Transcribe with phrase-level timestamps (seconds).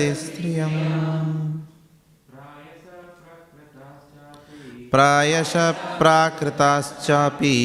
[0.00, 1.60] स्त्रियम्।
[4.90, 7.56] प्रायशः प्राकृताश्चापि।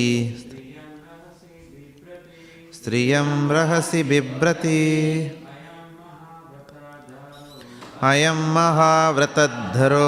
[2.74, 5.28] स्त्रियं रहसि बिभ्रति।
[8.02, 10.08] अयं महाव्रतद्धरो।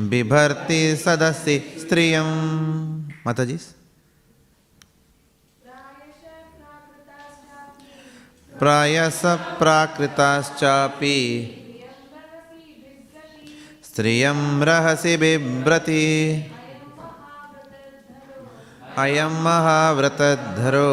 [0.00, 2.24] बिभर्ति सदसि स्त्रियं
[3.26, 3.58] माताजी।
[8.58, 9.22] प्रायस
[9.58, 11.18] प्राकृताश्चापि
[13.84, 16.04] स्त्रियं रहसि बिभ्रति।
[18.98, 20.92] अयं महाव्रतद्धरो।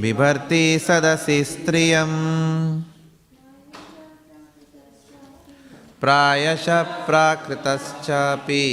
[0.00, 2.82] बिभर्ति सदसि स्त्रियम्।
[6.00, 8.66] प्रायशः प्राकृतश्चापि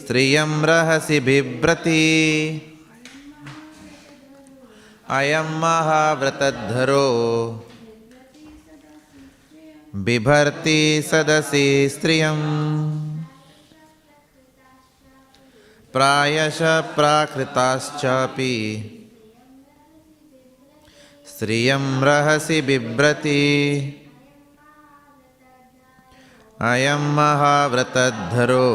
[0.00, 2.02] स्त्रियं रहसि बिभ्रति।
[5.10, 7.08] अयं महाव्रतद्धरो।
[9.94, 12.42] बिभर्ति सदसि स्त्रियम्
[15.92, 18.54] प्रायशः प्राकृताश्चापि।
[21.28, 23.42] स्त्रियं रहसि बिभ्रति।
[26.60, 28.66] अयं महाव्रतद्धरो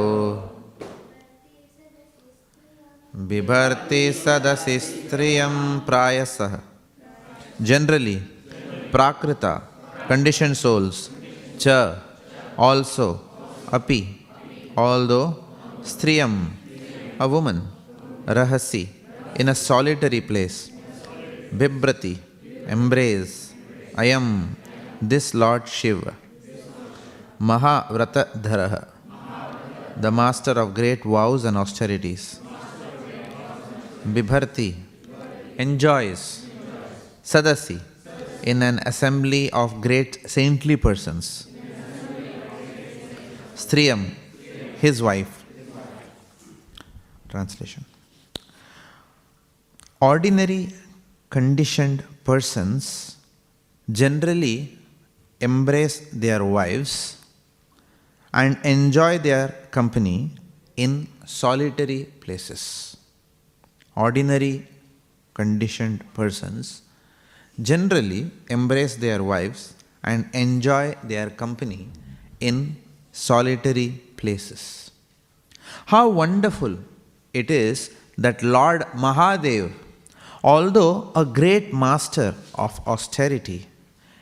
[3.28, 5.54] बिभर्ति सदसि स्त्रियं
[5.86, 6.58] प्रायसः
[7.68, 8.16] generally
[8.94, 9.54] प्राकृता
[10.10, 10.98] conditioned souls
[11.62, 11.78] cha
[12.66, 13.06] also
[13.78, 14.00] api
[14.84, 15.28] although
[15.92, 16.34] striyam
[17.24, 17.58] a woman
[18.38, 18.84] rahasi
[19.40, 20.58] in a solitary place
[21.60, 22.14] bibrati
[22.76, 23.34] embrace
[24.04, 24.28] i am
[25.12, 26.14] this lord shiva
[27.50, 28.84] mahavratadharah
[30.04, 32.24] the master of great vows and austerities
[34.05, 34.75] bibharti
[35.57, 36.47] enjoys
[37.23, 37.79] sadasi
[38.43, 41.47] in an assembly of great saintly persons.
[43.55, 44.15] Striyam,
[44.79, 45.43] his wife.
[47.29, 47.85] Translation
[50.01, 50.73] Ordinary
[51.29, 53.17] conditioned persons
[53.91, 54.77] generally
[55.39, 57.17] embrace their wives
[58.33, 60.31] and enjoy their company
[60.75, 62.97] in solitary places.
[63.95, 64.67] Ordinary
[65.33, 66.81] conditioned persons
[67.61, 71.89] generally embrace their wives and enjoy their company
[72.39, 72.77] in
[73.11, 74.91] solitary places.
[75.87, 76.77] How wonderful
[77.33, 79.73] it is that Lord Mahadev,
[80.43, 83.67] although a great master of austerity,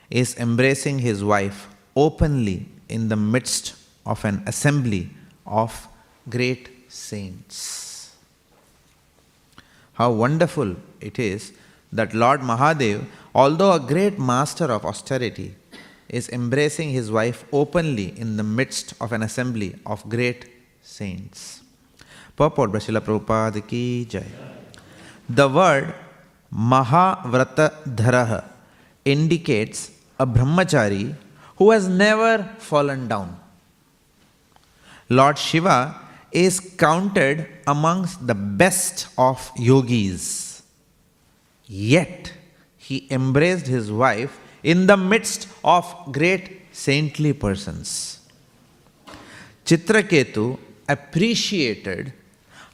[0.09, 3.75] is embracing his wife openly in the midst
[4.05, 5.11] of an assembly
[5.45, 5.87] of
[6.27, 7.88] great saints.
[9.99, 11.51] How wonderful it is
[11.91, 13.05] that Lord Mahadev,
[13.35, 15.55] although a great master of austerity,
[16.07, 20.45] is embracing his wife openly in the midst of an assembly of great
[20.81, 21.61] saints.
[22.37, 24.23] Purport by Srila Prabhupada ki jai.
[25.29, 25.93] The word
[26.53, 28.45] Mahavratadharah
[29.03, 31.13] indicates a brahmachari
[31.57, 33.37] who has never fallen down.
[35.09, 40.63] Lord Shiva is counted amongst the best of yogis.
[41.65, 42.33] Yet
[42.77, 48.19] he embraced his wife in the midst of great saintly persons.
[49.65, 50.57] Chitraketu
[50.87, 52.13] appreciated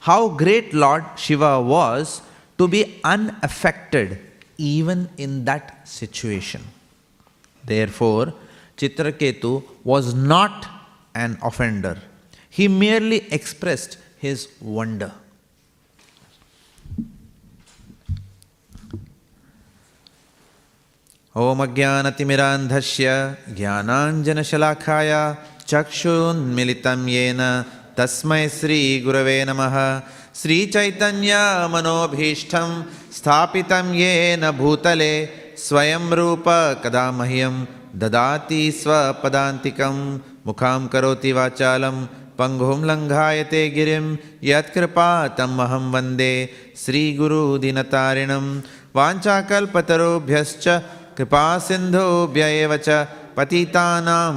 [0.00, 2.22] how great Lord Shiva was
[2.58, 4.18] to be unaffected
[4.56, 6.62] even in that situation.
[7.64, 8.32] Therefore,
[8.76, 10.66] Chitraketu was not
[11.14, 11.98] an offender.
[12.56, 13.92] He merely expressed
[14.24, 14.40] his
[14.76, 15.12] wonder.
[21.34, 23.06] ॐ अज्ञानतिमिरान्धस्य
[23.58, 25.10] ज्ञानाञ्जनशलाखाय
[25.70, 27.40] चक्षुन्मिलितं येन
[27.98, 29.76] तस्मै श्रीगुरवे नमः
[30.40, 32.70] श्रीचैतन्यमनोभीष्टं
[33.16, 35.14] स्थापितं येन भूतले
[35.66, 36.46] स्वयं रूप
[36.84, 37.54] कदा मह्यं
[38.02, 39.96] ददाति स्वपदान्तिकं
[40.46, 41.96] मुखां करोति वाचालं
[42.38, 48.60] पङ्गुं लङ्घायते गिरिं यत्कृपातमहं वंदे श्रीगुरुदिनतारिणं।
[48.96, 50.68] वाञ्छाकल्पतरुभ्यश्च
[51.16, 52.88] कृपासिन्धुभ्य एव च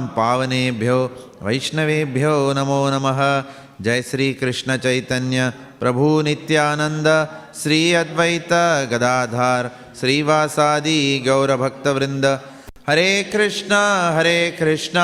[0.06, 0.98] पावनेभ्यो,
[1.42, 3.44] वैष्णवेभ्यो नमो नमः।
[3.80, 7.28] जय श्रीकृष्णचैतन्य प्रभु नित्यानन्द,
[7.62, 8.52] श्री अद्वैत
[8.92, 9.70] गदाधार,
[10.00, 12.40] श्रीवासादि गौरभक्तवृन्द।
[12.88, 13.68] हरे कृष्ण
[14.16, 14.98] हरे कृष्ण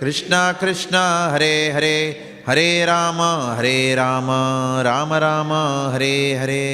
[0.00, 0.96] कृष्ण कृष्ण,
[1.32, 3.20] हरे हरे। हरे राम
[3.56, 4.26] हरे राम
[4.86, 5.52] राम राम,
[5.92, 6.64] हरे हरे।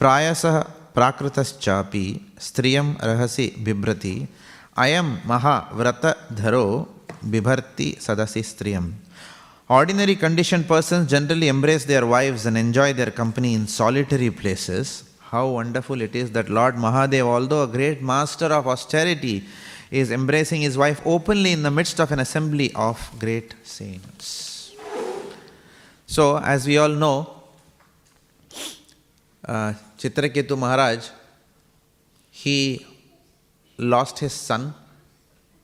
[0.00, 0.58] प्रायसः
[0.94, 2.04] प्राकृतश्चापि
[2.40, 4.14] स्त्रियं रहसी बिभ्रति,
[4.78, 6.66] अयं महाव्रतधरो
[7.24, 8.92] बिभर्ति सदसी स्त्रियम्।
[9.70, 15.56] Ordinary condition person generally embrace their wives and enjoy their company in solitary places how
[15.56, 19.42] wonderful it is that lord Mahadeva although a great master of austerity
[19.92, 24.74] is embracing his wife openly in the midst of an assembly of great saints.
[26.06, 27.42] So, as we all know,
[29.44, 31.10] uh, Chitraketu Maharaj,
[32.30, 32.86] he
[33.76, 34.74] lost his son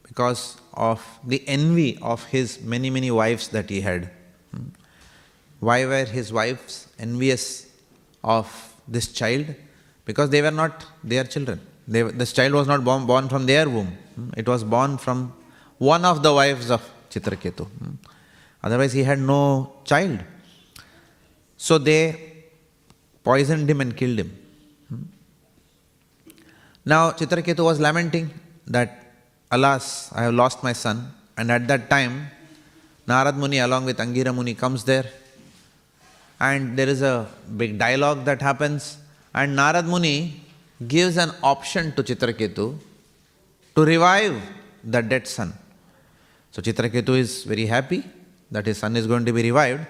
[0.07, 4.11] because of the envy of his many, many wives that he had.
[5.61, 7.67] Why were his wives envious
[8.23, 9.55] of this child?
[10.05, 11.61] Because they were not their children.
[11.87, 13.97] They, this child was not born, born from their womb.
[14.19, 14.31] Hmm.
[14.37, 15.33] It was born from
[15.79, 17.67] one of the wives of Chitraketu.
[17.67, 17.95] Hmm.
[18.65, 20.19] Otherwise, he had no child.
[21.57, 22.01] So they
[23.23, 24.31] poisoned him and killed him.
[24.89, 25.05] Hmm.
[26.85, 28.31] Now Chitraketu was lamenting
[28.67, 28.91] that
[29.53, 31.13] Alas, I have lost my son.
[31.37, 32.31] And at that time,
[33.07, 35.07] Narad Muni along with Angira Muni comes there
[36.41, 37.27] and there is a
[37.57, 38.99] big dialogue that happens
[39.35, 40.45] and Narad Muni
[40.87, 42.79] gives an option to Chitraketu
[43.79, 44.37] to revive
[44.83, 45.51] the dead son.
[46.51, 48.03] So Chitraketu is very happy
[48.51, 49.83] that his son is going to be revived.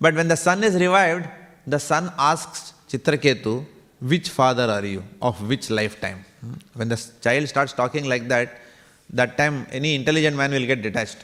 [0.00, 1.26] But when the son is revived,
[1.66, 3.54] the son asks Chitraketu,
[4.00, 5.02] which father are you?
[5.20, 6.24] Of which lifetime?
[6.40, 6.52] Hmm.
[6.74, 8.58] When the child starts talking like that,
[9.10, 11.18] that time any intelligent man will get detached.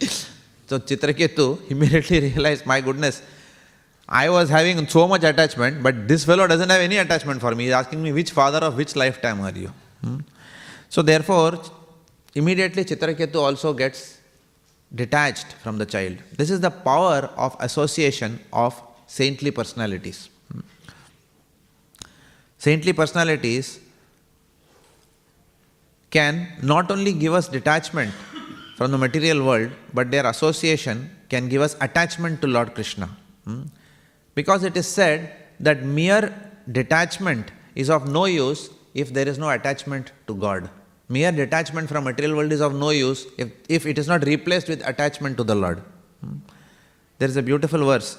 [0.66, 3.22] so Chitraketu immediately realized, my goodness,
[4.08, 7.64] I was having so much attachment, but this fellow doesn't have any attachment for me.
[7.64, 9.72] He's asking me, which father of which lifetime are you?
[10.02, 10.20] Hmm.
[10.94, 11.58] So therefore,
[12.34, 14.20] immediately Chitraketu also gets
[14.94, 16.18] detached from the child.
[16.36, 20.28] This is the power of association of saintly personalities.
[22.58, 23.80] Saintly personalities
[26.10, 28.12] can not only give us detachment
[28.76, 33.08] from the material world, but their association can give us attachment to Lord Krishna.
[33.46, 33.62] Hmm?
[34.34, 39.48] Because it is said that mere detachment is of no use if there is no
[39.48, 40.68] attachment to God.
[41.09, 44.67] Mere detachment from material world is of no use if, if it is not replaced
[44.67, 45.81] with attachment to the Lord.
[46.21, 46.37] Hmm?
[47.19, 48.17] There is a beautiful verse.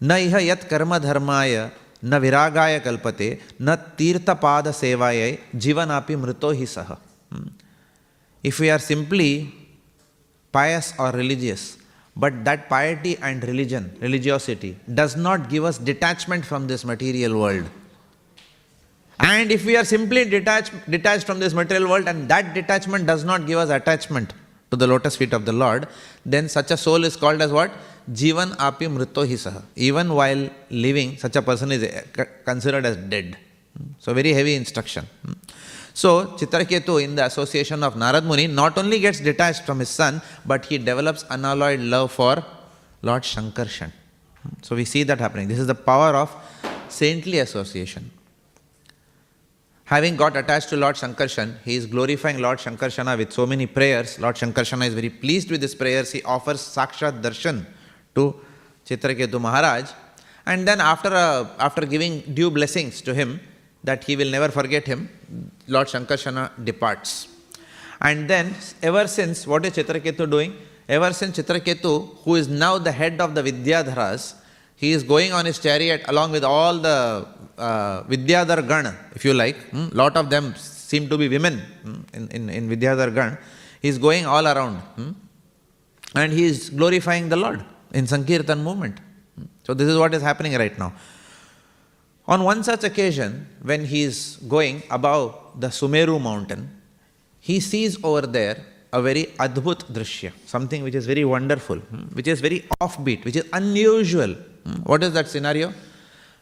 [0.00, 1.70] Na iha yat karma dharmaya
[2.04, 3.26] न विरागाय कल्पते
[3.60, 6.94] न तीर्थपाद सेवाय जीवनापि मृतो ही सह
[8.44, 9.32] if we are simply
[10.56, 11.64] pious or religious
[12.22, 14.70] but that piety and religion religiosity
[15.00, 17.68] does not give us detachment from this material world
[19.19, 23.23] and if we are simply detached detached from this material world and that detachment does
[23.23, 24.33] not give us attachment
[24.71, 25.87] to the lotus feet of the lord
[26.25, 27.71] then such a soul is called as what
[28.11, 29.63] Jivan api hi saha.
[29.75, 32.03] Even while living, such a person is eh,
[32.45, 33.35] considered as dead.
[33.75, 33.87] Hmm?
[33.99, 35.07] So, very heavy instruction.
[35.25, 35.33] Hmm?
[35.93, 40.21] So, Chitraketu, in the association of Narad Muni, not only gets detached from his son,
[40.45, 42.43] but he develops unalloyed love for
[43.01, 43.91] Lord Shankarshan.
[44.43, 44.49] Hmm?
[44.61, 45.47] So, we see that happening.
[45.47, 46.35] This is the power of
[46.89, 48.11] saintly association.
[49.85, 54.19] Having got attached to Lord Shankarshan, he is glorifying Lord Shankarshana with so many prayers.
[54.19, 56.11] Lord Shankarshana is very pleased with his prayers.
[56.11, 57.67] He offers Sakshat Darshan
[58.15, 58.35] to
[58.83, 59.91] Chitraketu Maharaj.
[60.47, 63.39] And then after, uh, after giving due blessings to him,
[63.83, 65.07] that he will never forget him,
[65.67, 67.27] Lord Shankarshana departs.
[68.01, 70.55] And then, ever since, what is Chitraketu doing?
[70.89, 74.33] Ever since Chitraketu, who is now the head of the Vidyadharas,
[74.75, 79.33] he is going on his chariot along with all the uh, Vidyadhar Gana, if you
[79.33, 79.57] like.
[79.69, 79.87] Hmm?
[79.91, 82.01] Lot of them seem to be women hmm?
[82.13, 83.37] in, in, in Vidyadhar Gana.
[83.81, 84.77] He is going all around.
[84.97, 85.11] Hmm?
[86.15, 88.99] And he is glorifying the Lord in Sankirtan movement.
[89.63, 90.93] So this is what is happening right now.
[92.27, 96.71] On one such occasion, when he is going above the Sumeru mountain,
[97.39, 101.77] he sees over there a very adbhut drishya, something which is very wonderful,
[102.13, 104.33] which is very offbeat, which is unusual.
[104.83, 105.73] What is that scenario?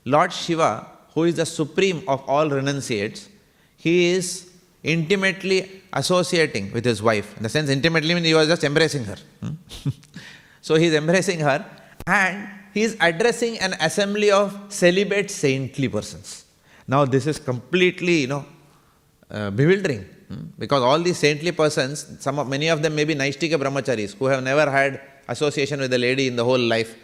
[0.05, 3.29] Lord Shiva, who is the supreme of all renunciates,
[3.77, 4.51] he is
[4.84, 7.36] intimately associating with his wife.
[7.38, 9.17] In the sense, intimately means he was just embracing her.
[10.63, 11.60] So he is embracing her
[12.08, 16.46] and he is addressing an assembly of celibate saintly persons.
[16.88, 18.46] Now this is completely, you know,
[19.29, 20.43] uh, bewildering hmm?
[20.58, 24.27] because all these saintly persons, some of, many of them may be Naishtika brahmacharis who
[24.27, 26.96] have never had association with a lady in the whole life.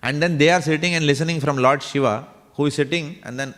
[0.00, 3.54] And then they are sitting and listening from Lord Shiva, who is sitting and then,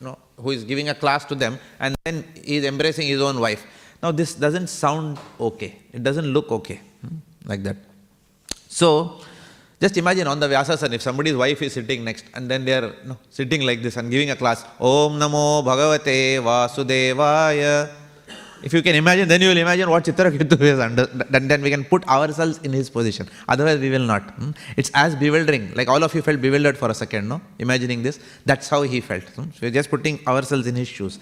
[0.00, 3.22] you know, who is giving a class to them, and then he is embracing his
[3.22, 3.64] own wife.
[4.02, 5.76] Now this doesn't sound okay.
[5.92, 7.18] It doesn't look okay, hmm?
[7.46, 7.76] like that.
[8.68, 9.20] So,
[9.80, 12.92] Just imagine on the Vyasasan, if somebody's wife is sitting next and then they are
[13.00, 17.99] you know, sitting like this and giving a class, Om Namo Bhagavate Vasudevaya.
[18.62, 21.06] If you can imagine, then you will imagine what Chitraketu is under.
[21.06, 23.28] Then, then we can put ourselves in his position.
[23.48, 24.22] Otherwise, we will not.
[24.34, 24.50] hmm?
[24.76, 25.72] It's as bewildering.
[25.74, 27.40] Like all of you felt bewildered for a second, no?
[27.58, 28.20] Imagining this.
[28.44, 29.24] That's how he felt.
[29.24, 29.44] hmm?
[29.52, 31.18] So we're just putting ourselves in his shoes.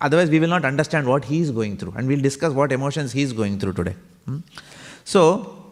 [0.00, 1.94] Otherwise, we will not understand what he is going through.
[1.96, 3.96] And we'll discuss what emotions he is going through today.
[4.26, 4.38] hmm?
[5.04, 5.62] So,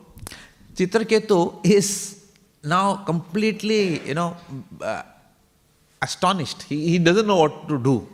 [0.75, 2.23] Chitraketu is
[2.65, 4.37] now completely, you know,
[4.81, 5.03] uh,
[6.01, 6.63] astonished.
[6.63, 8.09] He, he doesn't know what to do.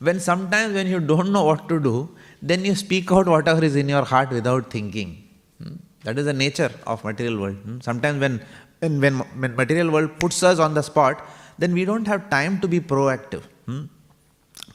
[0.00, 2.08] When sometimes when you don't know what to do,
[2.42, 5.28] then you speak out whatever is in your heart without thinking.
[5.62, 5.74] hmm?
[6.04, 7.56] That is the nature of material world.
[7.56, 7.80] hmm?
[7.80, 8.40] Sometimes when,
[8.80, 11.28] when, when, when material world puts us on the spot,
[11.58, 13.42] then we don't have time to be proactive.
[13.66, 13.84] hmm?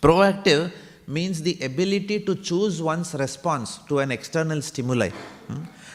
[0.01, 0.71] Proactive
[1.07, 5.09] means the ability to choose one's response to an external stimuli.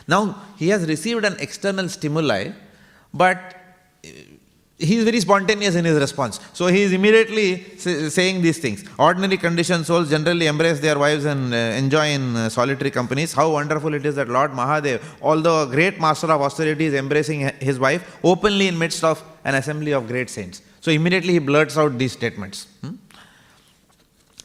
[0.07, 2.51] Now, he has received an external stimuli,
[3.13, 3.60] but
[4.81, 6.41] he is very spontaneous in his response.
[6.55, 8.85] So, he is immediately saying these things.
[8.99, 13.35] Ordinary conditioned souls generally embrace their wives and uh, enjoy in uh, solitary companies.
[13.35, 17.41] How wonderful it is that Lord Mahadev, although a great master of austerity, is embracing
[17.61, 20.63] his wife openly in midst of an assembly of great saints.
[20.81, 22.67] So, immediately he blurts out these statements.
[22.81, 22.95] hmm?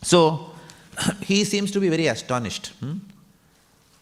[0.02, 0.52] So,
[1.22, 2.98] he seems to be very astonished hmm,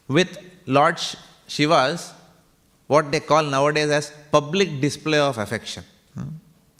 [0.07, 0.99] with Lord
[1.47, 2.11] Shiva's
[2.87, 5.83] what they call nowadays as public display of affection.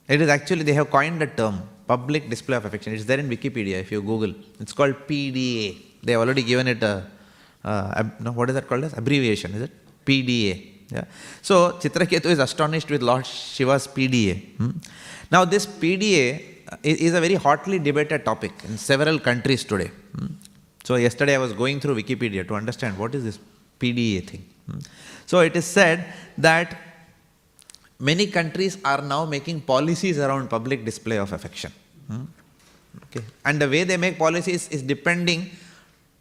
[0.08, 2.92] It is actually, they have coined a term, public display of affection.
[2.92, 4.34] It's there in Wikipedia if you Google.
[4.60, 5.76] It's called PDA.
[6.02, 7.06] They have already given it a,
[8.20, 8.92] no, what is that called as?
[8.92, 9.70] Abbreviation, is it?
[10.04, 10.70] PDA.
[10.90, 11.04] Yeah.
[11.42, 14.56] So Chitraketu is astonished with Lord Shiva's PDA.
[14.56, 14.70] hmm.
[15.30, 19.90] Now this PDA uh, is is a very hotly debated topic in several countries today.
[20.16, 20.26] hmm.
[20.84, 23.38] So yesterday I was going through Wikipedia to understand what is this
[23.80, 24.44] PDA thing.
[24.70, 24.78] hmm.
[25.26, 26.04] So it is said
[26.36, 26.76] that
[28.10, 31.72] many countries are now making policies around public display of affection.
[32.08, 32.24] hmm.
[33.04, 33.24] Okay.
[33.44, 35.40] And the way they make policies is depending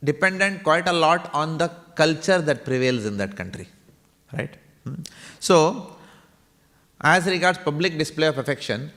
[0.10, 1.68] dependent quite a lot on the
[2.02, 3.68] culture that prevails in that country.
[4.38, 4.54] Right?
[4.84, 5.02] Hmm.
[5.40, 5.58] So
[7.02, 8.92] as regards public display of affection,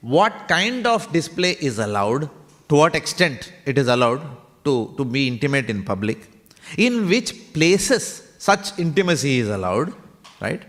[0.00, 2.28] what kind of display is allowed,
[2.68, 4.22] to what extent it is allowed
[4.64, 6.18] to, to be intimate in public,
[6.76, 8.04] in which places
[8.38, 9.92] such intimacy is allowed,
[10.40, 10.62] right?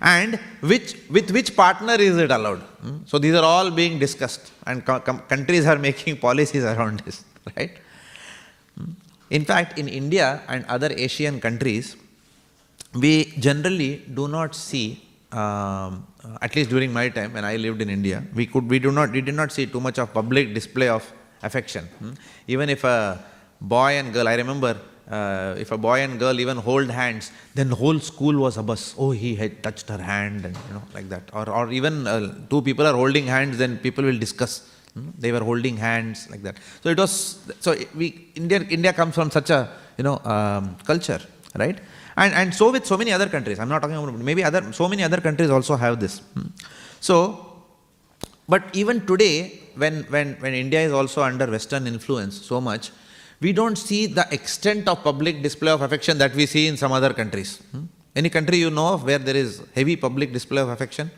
[0.00, 2.60] And which, with which partner is it allowed?
[2.82, 2.98] Hmm?
[3.06, 7.24] So these are all being discussed, and countries are making policies around this,
[7.56, 7.72] right?
[8.78, 8.92] Hmm?
[9.30, 11.96] In fact, in India and other Asian countries,
[12.94, 17.80] we generally do not see um, uh, at least during my time when I lived
[17.80, 20.54] in India, we could we do not we did not see too much of public
[20.54, 21.10] display of
[21.42, 21.84] affection.
[21.98, 22.12] hmm.
[22.48, 23.22] Even if a
[23.60, 24.76] boy and girl, I remember
[25.10, 28.62] uh, if a boy and girl even hold hands, then the whole school was a
[28.62, 28.94] bus.
[28.98, 31.24] Oh, he had touched her hand, and you know like that.
[31.32, 34.68] Or or even uh, two people are holding hands, then people will discuss.
[34.94, 35.10] hmm.
[35.18, 36.56] They were holding hands like that.
[36.82, 37.12] So it was
[37.60, 41.20] so we India India comes from such a you know um, culture,
[41.56, 41.78] right?
[42.16, 44.88] And, and so with so many other countries, I'm not talking about maybe other, so
[44.88, 46.18] many other countries also have this.
[46.18, 46.48] Hmm.
[47.00, 47.16] So,
[48.48, 52.90] but even today, when, when, when India is also under Western influence so much,
[53.40, 56.92] we don't see the extent of public display of affection that we see in some
[56.92, 57.56] other countries.
[57.72, 57.84] Hmm.
[58.14, 61.10] Any country you know of where there is heavy public display of affection?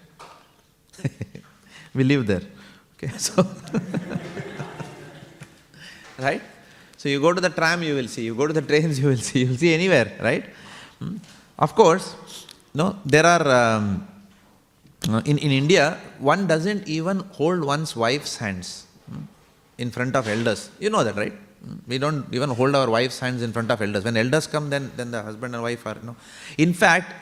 [1.95, 2.43] we live there.
[2.95, 3.45] Okay, so
[6.19, 6.43] right?
[6.97, 8.25] So you go to the tram, you will see.
[8.25, 9.41] You go to the trains, you will see.
[9.41, 10.45] You will see anywhere, right?
[11.00, 11.17] Hmm.
[11.59, 12.14] Of course,
[12.73, 12.97] no.
[13.05, 14.07] There are um,
[15.09, 19.25] uh, in in India, one doesn't even hold one's wife's hands hmm,
[19.79, 20.71] in front of elders.
[20.79, 21.35] You know that, right?
[21.87, 24.04] We don't even hold our wife's hands in front of elders.
[24.04, 26.16] When elders come, then then the husband and wife are you know.
[26.59, 27.12] In fact,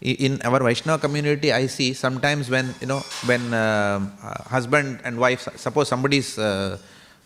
[0.00, 3.98] in our Vaishnava community, I see sometimes when you know when uh,
[4.46, 6.78] husband and wife, suppose somebody's uh,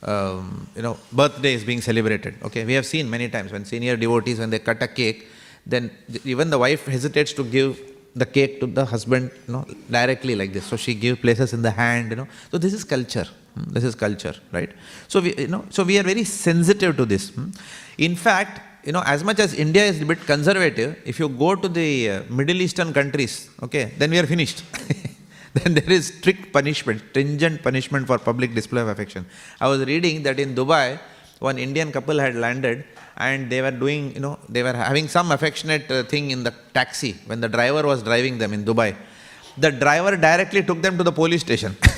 [0.03, 2.35] um, you know birthday is being celebrated.
[2.43, 5.27] Okay, we have seen many times when senior devotees when they cut a cake,
[5.67, 5.91] then
[6.25, 7.79] even the wife hesitates to give
[8.15, 10.67] the cake to the husband, you know, directly like this.
[10.67, 12.29] So she gives places in the hand, you know.
[12.51, 13.27] So this is culture.
[13.55, 14.71] Hmm, This is culture, right?
[15.09, 17.31] So we, you know, so we are very sensitive to this.
[17.31, 17.51] hmm.
[17.99, 21.55] In fact, you know, as much as India is a bit conservative, if you go
[21.55, 24.65] to the uh, Middle Eastern countries, okay, then we are finished.
[25.55, 29.27] then there is strict punishment, stringent punishment for public display of affection.
[29.61, 30.99] I was reading that in Dubai,
[31.39, 32.85] one Indian couple had landed
[33.17, 36.55] and they were doing, you know, they were having some affectionate uh, thing in the
[36.73, 38.97] taxi when the driver was driving them in Dubai.
[39.59, 41.77] The driver directly took them to the police station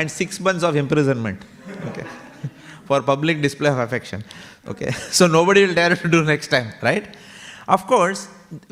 [0.00, 1.40] and six months of imprisonment.
[1.88, 2.06] Okay.
[2.88, 4.24] for public display of affection.
[4.72, 4.90] Okay.
[5.18, 7.06] So nobody will dare to do next time, right?
[7.76, 8.20] Of course,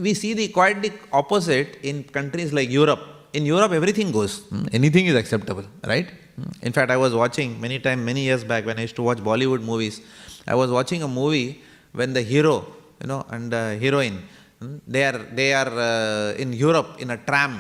[0.05, 3.03] we see the quite the opposite in countries like Europe.
[3.39, 4.33] In Europe, everything goes.
[4.53, 6.09] Hmm, Anything is acceptable, right?
[6.37, 6.67] Hmm.
[6.69, 9.19] In fact, I was watching many time, many years back when I used to watch
[9.31, 10.01] Bollywood movies.
[10.47, 11.49] I was watching a movie
[11.93, 12.57] when the hero,
[13.03, 14.19] you know, and uh, heroine,
[14.61, 17.55] hmm, they are they are uh, in Europe in a tram,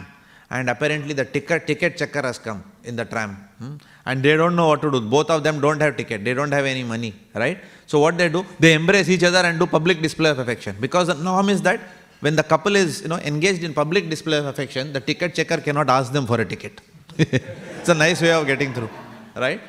[0.50, 3.74] and apparently the ticket ticket checker has come in the tram, hmm,
[4.06, 5.00] and they don't know what to do.
[5.00, 6.24] Both of them don't have ticket.
[6.24, 7.58] They don't have any money, right?
[7.86, 8.44] So what they do?
[8.58, 11.80] They embrace each other and do public display of affection because the norm is that
[12.20, 15.58] when the couple is you know engaged in public display of affection, the ticket checker
[15.58, 16.80] cannot ask them for a ticket.
[17.18, 18.90] it's a nice way of getting through,
[19.36, 19.60] right?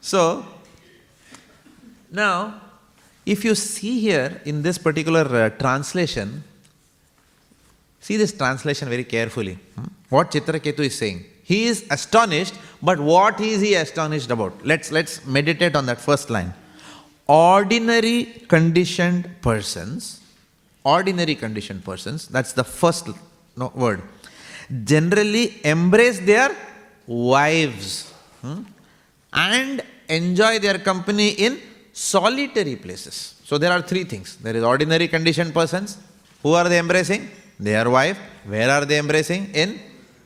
[0.00, 0.46] So
[2.10, 2.60] now,
[3.26, 6.44] if you see here in this particular uh, translation,
[8.06, 9.56] see this translation very carefully.
[9.76, 9.88] hmm?
[10.14, 11.24] What Chitraketu is saying.
[11.50, 12.54] He is astonished,
[12.88, 14.52] but what is he astonished about?
[14.70, 16.50] Let's let's meditate on that first line.
[17.26, 18.18] Ordinary
[18.54, 20.20] conditioned persons,
[20.96, 23.08] ordinary conditioned persons, that's the first
[23.56, 24.02] no, word,
[24.92, 25.44] generally
[25.74, 26.50] embrace their
[27.06, 28.60] wives hmm,
[29.32, 31.60] and enjoy their company in
[31.92, 33.16] solitary places.
[33.44, 34.36] So there are three things.
[34.36, 35.98] There is ordinary conditioned persons.
[36.42, 37.30] Who are they embracing?
[37.58, 38.18] Their wife.
[38.46, 39.50] Where are they embracing?
[39.54, 39.80] In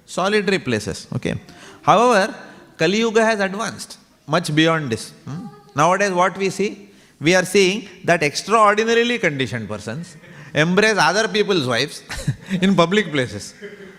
[0.07, 1.07] solitary places.
[1.17, 1.35] Okay.
[1.83, 2.35] However,
[2.77, 5.11] Kali Yuga has advanced much beyond this.
[5.27, 5.47] hmm.
[5.75, 6.91] Nowadays, what we see?
[7.21, 10.17] We are seeing that extraordinarily conditioned persons
[10.55, 12.03] embrace other people's wives
[12.63, 13.55] in public places.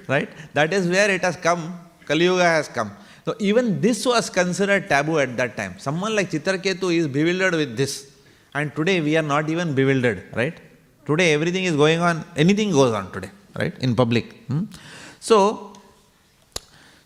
[0.07, 0.29] Right?
[0.53, 1.79] That is where it has come.
[2.05, 2.91] Kali Yuga has come.
[3.25, 5.77] So even this was considered taboo at that time.
[5.77, 8.12] Someone like Chitraketu is bewildered with this.
[8.53, 10.57] And today we are not even bewildered, right?
[11.09, 13.75] Today everything is going on, anything goes on today, right?
[13.85, 14.25] In public.
[14.49, 14.63] hmm?
[15.19, 15.37] So,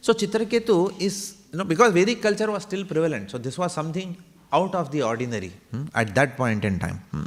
[0.01, 4.17] so Chitraketu is, you know, because Vedic culture was still prevalent, so this was something
[4.51, 6.99] out of the ordinary hmm, at that point in time.
[7.11, 7.23] hmm.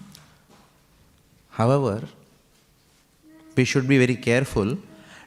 [1.50, 2.02] However,
[3.56, 4.76] we should be very careful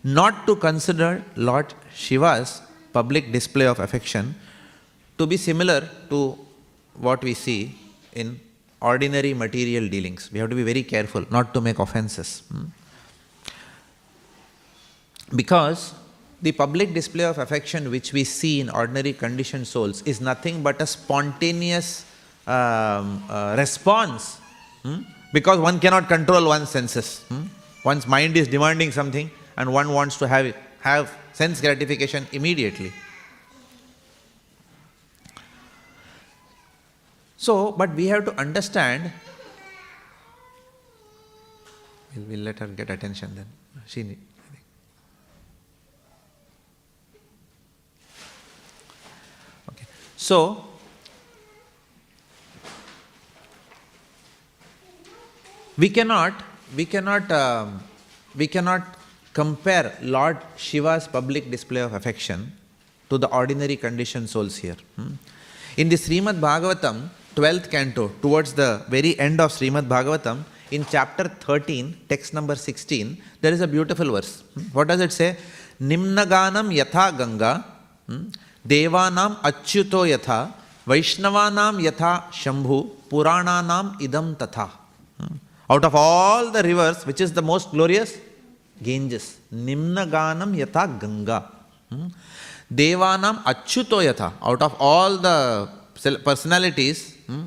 [0.03, 2.61] not to consider Lord Shiva's
[2.93, 4.35] public display of affection
[5.17, 6.37] to be similar to
[7.07, 7.77] what we see
[8.13, 8.39] in
[8.81, 10.29] ordinary material dealings.
[10.31, 12.43] We have to be very careful not to make offenses.
[12.51, 12.65] hmm.
[15.35, 15.93] Because
[16.41, 20.81] the public display of affection which we see in ordinary conditioned souls is nothing but
[20.81, 22.05] a spontaneous
[22.47, 24.39] um, uh, response
[24.83, 25.01] hmm,
[25.33, 27.19] because one cannot control one's senses.
[27.29, 27.43] hmm.
[27.83, 32.91] One's mind is demanding something and one wants to have, it, have sense gratification immediately.
[37.39, 39.13] So, but we have to understand.
[42.13, 43.45] We'll, we'll let her get attention then.
[43.87, 44.17] She need.
[50.17, 50.65] So,
[55.77, 56.33] we cannot,
[56.75, 57.81] we cannot, um,
[58.35, 58.83] we cannot
[59.31, 62.51] compare Lord Shiva's public display of affection
[63.09, 64.75] to the ordinary conditioned souls here.
[64.97, 65.13] hmm.
[65.77, 71.27] In the Srimad Bhagavatam, 12th canto, towards the very end of Srimad Bhagavatam, in chapter
[71.27, 74.41] 13, text number 16, there is a beautiful verse.
[74.53, 74.61] Hmm.
[74.73, 75.37] What does it say?
[75.81, 77.65] Nimnaganam yatha ganga,
[78.07, 78.27] hmm,
[78.67, 80.53] devanam achyuto yatha,
[80.85, 84.69] vaishnavanam yatha shambhu, purananam idam tatha.
[85.19, 85.35] Hmm.
[85.69, 88.17] Out of all the rivers, which is the most glorious?
[88.81, 89.39] Ganges.
[89.53, 91.51] Nimnaganam yatha ganga.
[92.73, 94.33] Devanam achyuto yatha.
[94.41, 95.69] Out of all the
[96.23, 97.45] personalities, hmm,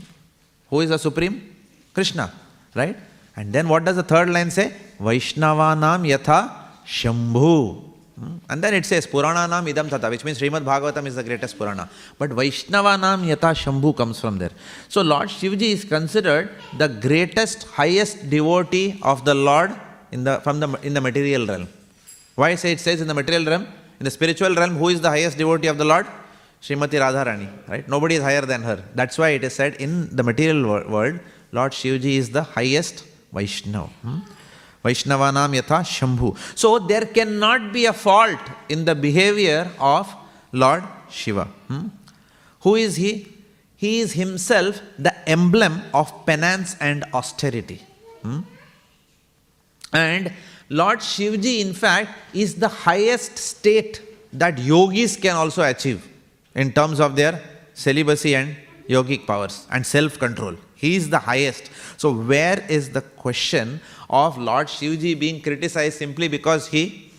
[0.70, 1.36] who is the supreme?
[1.92, 2.32] Krishna,
[2.74, 2.96] right?
[3.36, 4.72] And then what does the third line say?
[5.00, 6.38] Vaishnavanam yatha
[6.86, 7.82] Shambhu.
[8.18, 8.36] Hmm?
[8.50, 11.56] And then it says Purana Purananam idam tata, which means Srimad Bhagavatam is the greatest
[11.58, 11.88] Purana.
[12.18, 14.50] But Vaishnava Vaishnavanam yatha Shambhu comes from there.
[14.88, 19.74] So Lord Shivji is considered the greatest, highest devotee of the Lord
[20.10, 21.68] in the, from the, in the material realm.
[22.34, 23.66] Why say it says in the material realm?
[23.98, 26.06] In the spiritual realm, who is the highest devotee of the Lord?
[26.62, 27.88] Srimati Radharani, right?
[27.88, 28.84] Nobody is higher than her.
[28.94, 31.18] That's why it is said in the material world,
[31.50, 33.88] Lord Shivji is the highest Vaishnav.
[33.88, 34.18] Hmm?
[34.84, 36.36] Vaishnavanam yatha Shambhu.
[36.56, 40.14] So there cannot be a fault in the behavior of
[40.52, 41.46] Lord Shiva.
[41.66, 41.88] Hmm?
[42.60, 43.28] Who is he?
[43.76, 47.82] He is himself the emblem of penance and austerity.
[48.22, 48.40] Hmm?
[49.92, 50.32] And
[50.68, 54.00] Lord Shivji, in fact, is the highest state
[54.32, 56.08] that yogis can also achieve
[56.54, 57.40] in terms of their
[57.74, 58.56] celibacy and
[58.88, 60.54] yogic powers and self control.
[60.74, 61.70] He is the highest.
[61.96, 67.12] So, where is the question of Lord Shivji being criticized simply because he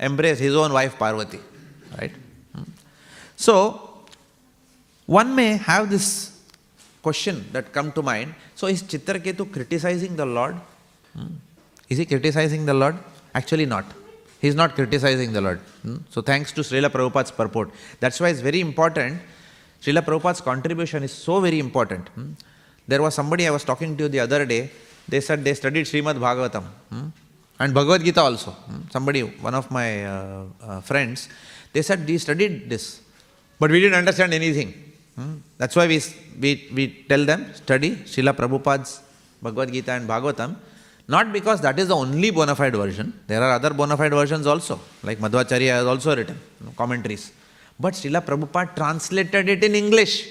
[0.00, 1.40] embraced his own wife Parvati?
[1.98, 2.12] Right?
[2.54, 2.62] Hmm.
[3.36, 4.04] So,
[5.04, 6.40] one may have this
[7.02, 8.34] question that come to mind.
[8.54, 10.56] So, is Chitraketu criticizing the Lord?
[11.14, 11.34] Hmm.
[11.88, 12.96] Is he criticizing the Lord?
[13.34, 13.84] Actually, not.
[14.40, 15.60] He's not criticizing the Lord.
[15.82, 15.96] Hmm?
[16.10, 17.70] So, thanks to Srila Prabhupada's purport.
[18.00, 19.20] That's why it's very important.
[19.82, 22.08] Srila Prabhupada's contribution is so very important.
[22.10, 22.32] Hmm?
[22.86, 24.70] There was somebody I was talking to the other day,
[25.08, 27.08] they said they studied Srimad Bhagavatam hmm?
[27.60, 28.50] and Bhagavad Gita also.
[28.50, 28.82] Hmm?
[28.90, 31.28] Somebody, one of my uh, uh, friends,
[31.72, 33.00] they said they studied this,
[33.58, 34.74] but we didn't understand anything.
[35.14, 35.36] Hmm?
[35.58, 36.00] That's why we,
[36.40, 39.00] we, we tell them study Srila Prabhupada's
[39.42, 40.56] Bhagavad Gita and Bhagavatam,
[41.08, 43.12] not because that is the only bona fide version.
[43.26, 47.32] There are other bona fide versions also, like Madhvacharya has also written you know, commentaries.
[47.78, 50.26] But Srila Prabhupada translated it in English.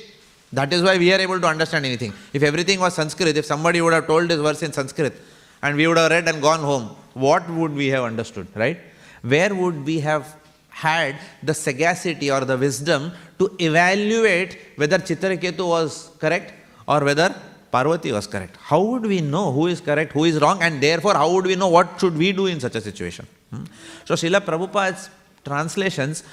[0.51, 2.13] That is why we are able to understand anything.
[2.33, 5.13] If everything was Sanskrit, if somebody would have told this verse in Sanskrit
[5.61, 8.79] and we would have read and gone home, what would we have understood, right?
[9.21, 10.35] Where would we have
[10.69, 16.53] had the sagacity or the wisdom to evaluate whether Chitraketu was correct
[16.87, 17.33] or whether
[17.75, 18.57] Parvati was correct.
[18.71, 21.55] How would we know who is correct, who is wrong, and therefore how would we
[21.61, 23.27] know what should we do in such a situation?
[23.51, 23.65] Hmm?
[24.05, 25.09] So Srila Prabhupada's
[25.43, 26.23] translations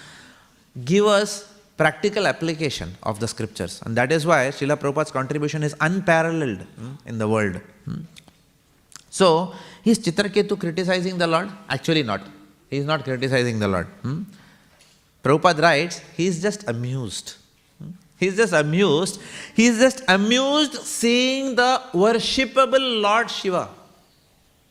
[0.90, 1.30] give us
[1.76, 3.82] practical application of the scriptures.
[3.84, 7.56] And that is why Srila Prabhupada's contribution is unparalleled hmm, in the world.
[7.86, 8.02] Hmm.
[9.10, 9.28] So,
[9.84, 11.50] is Chitraketu criticizing the Lord?
[11.68, 12.22] Actually not.
[12.70, 13.86] He is not criticizing the Lord.
[14.02, 14.22] Hmm?
[15.24, 17.34] Prabhupada writes, he is just amused.
[18.22, 18.28] Hmm?
[18.28, 19.20] He is just amused.
[19.54, 23.68] He's just amused seeing the worshipable Lord Shiva.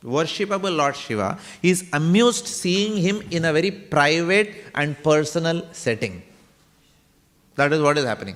[0.03, 1.37] Worshipable Lord Shiva.
[1.61, 6.23] He's amused seeing him in a very private and personal setting.
[7.55, 8.35] That is what is happening.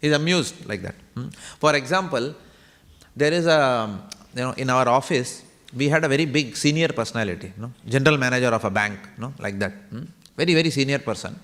[0.00, 0.94] He's amused like that.
[1.14, 1.28] Hmm?
[1.58, 2.34] For example,
[3.16, 3.98] there is a,
[4.34, 5.42] you know, in our office,
[5.74, 9.22] we had a very big senior personality, you know, general manager of a bank, you
[9.22, 9.72] know, like that.
[9.90, 10.04] Hmm?
[10.36, 11.36] Very, very senior person.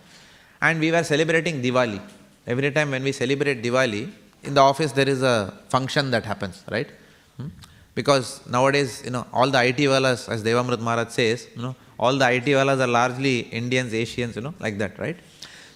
[0.62, 2.01] And we were celebrating Diwali.
[2.46, 4.11] Every time when we celebrate Diwali,
[4.42, 6.88] in the office there is a function that happens, right?
[7.37, 7.48] Hmm?
[7.94, 12.16] Because nowadays, you know, all the IT walas, as Devamrit Maharaj says, you know, all
[12.16, 15.16] the IT walas are largely Indians, Asians, you know, like that, right?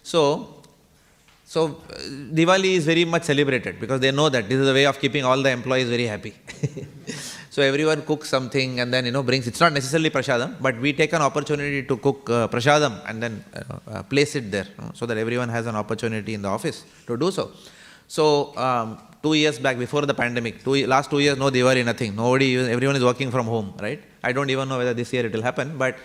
[0.03, 0.63] So,
[1.45, 1.99] so uh,
[2.39, 5.25] Diwali is very much celebrated because they know that this is a way of keeping
[5.25, 6.35] all the employees very happy.
[7.51, 9.47] So everyone cooks something and then you know brings.
[9.47, 13.45] It's not necessarily prasadam, but we take an opportunity to cook uh, prasadam and then
[13.55, 16.49] uh, uh, place it there you know, so that everyone has an opportunity in the
[16.49, 17.51] office to do so.
[18.07, 22.15] So um, two years back, before the pandemic, two last two years, no Diwali, nothing.
[22.17, 24.03] Nobody, everyone is working from home, right?
[24.23, 25.97] I don't even know whether this year it will happen, but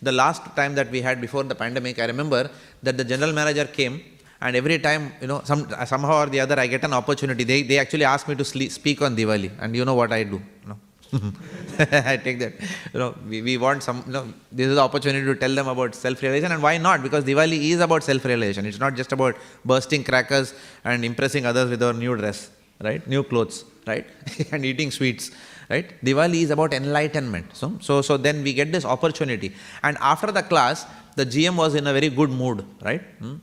[0.00, 2.50] the last time that we had before the pandemic, I remember
[2.82, 4.02] that the general manager came
[4.40, 7.44] and every time, you know, some, somehow or the other, I get an opportunity.
[7.44, 10.24] They, they actually ask me to sleep, speak on Diwali, and you know what I
[10.24, 10.42] do.
[10.62, 10.78] You know?
[11.78, 12.54] I take that.
[12.92, 15.68] You know, we, we want some, you know, this is the opportunity to tell them
[15.68, 17.02] about self-realization and why not?
[17.02, 18.64] Because Diwali is about self-realization.
[18.64, 23.06] It's not just about bursting crackers and impressing others with our new dress, right?
[23.06, 24.06] New clothes, right?
[24.52, 25.30] and eating sweets,
[25.68, 26.02] right?
[26.02, 27.54] Diwali is about enlightenment.
[27.54, 29.54] So, so, so then we get this opportunity.
[29.82, 33.02] And after the class, the GM was in a very good mood, right?
[33.18, 33.36] Hmm?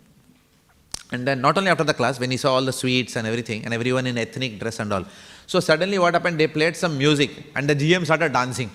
[1.12, 3.66] And then not only after the class, when he saw all the sweets and everything,
[3.66, 5.06] and everyone in ethnic dress and all.
[5.52, 8.70] So suddenly what happened, they played some music, and the GM started dancing.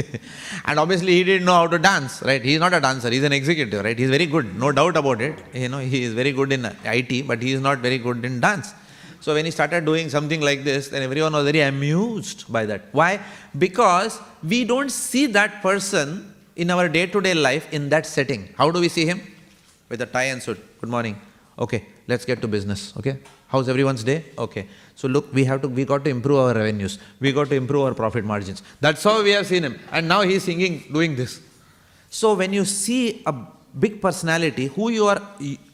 [0.66, 2.42] and obviously he didn't know how to dance, right?
[2.48, 3.98] He's not a dancer, he's an executive, right?
[3.98, 5.38] He's very good, no doubt about it.
[5.54, 8.40] You know, he is very good in IT, but he is not very good in
[8.40, 8.74] dance.
[9.20, 12.82] So when he started doing something like this, then everyone was very amused by that.
[12.92, 13.18] Why?
[13.56, 18.52] Because we don't see that person in our day-to-day life in that setting.
[18.58, 19.22] How do we see him?
[19.88, 20.60] With a tie and suit.
[20.78, 21.18] Good morning.
[21.58, 22.92] Okay, let's get to business.
[22.98, 23.16] Okay,
[23.52, 24.24] how's everyone's day?
[24.38, 26.98] Okay, so look, we have to, we got to improve our revenues.
[27.20, 28.62] We got to improve our profit margins.
[28.80, 29.78] That's how we have seen him.
[29.90, 31.40] And now he's singing, doing this.
[32.08, 33.34] So when you see a
[33.78, 35.20] big personality who you are,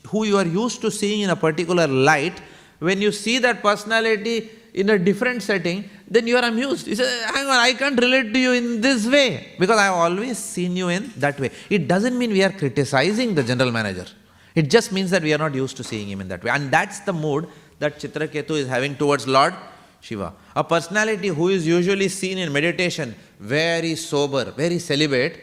[0.08, 2.42] who you are used to seeing in a particular light,
[2.80, 6.86] when you see that personality in a different setting, then you are amused.
[6.86, 9.94] You say, hang on, I can't relate to you in this way because I have
[9.94, 11.50] always seen you in that way.
[11.70, 14.06] It doesn't mean we are criticizing the general manager.
[14.54, 16.50] It just means that we are not used to seeing him in that way.
[16.50, 19.54] And that's the mood that Chitraketu is having towards Lord
[20.00, 20.32] Shiva.
[20.54, 25.40] A personality who is usually seen in meditation, very sober, very celibate,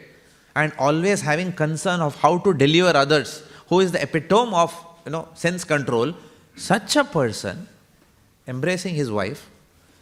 [0.54, 5.12] and always having concern of how to deliver others, who is the epitome of you
[5.12, 6.14] know sense control,
[6.56, 7.68] such a person
[8.48, 9.48] embracing his wife,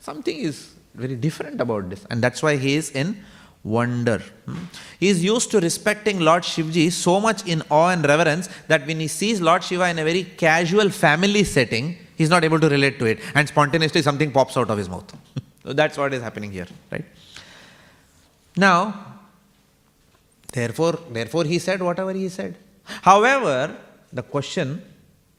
[0.01, 2.07] something is very different about this.
[2.11, 3.25] And that's why he is in
[3.65, 4.19] wonder.
[4.47, 4.65] Hmm?
[5.01, 9.01] He is used to respecting Lord Shivji so much in awe and reverence that when
[9.01, 12.69] he sees Lord Shiva in a very casual family setting, he is not able to
[12.69, 15.13] relate to it and spontaneously something pops out of his mouth.
[15.65, 17.05] so that's what is happening here, right?
[18.57, 18.79] Now,
[20.53, 22.57] therefore, therefore he said whatever he said.
[23.03, 23.77] However,
[24.13, 24.83] the question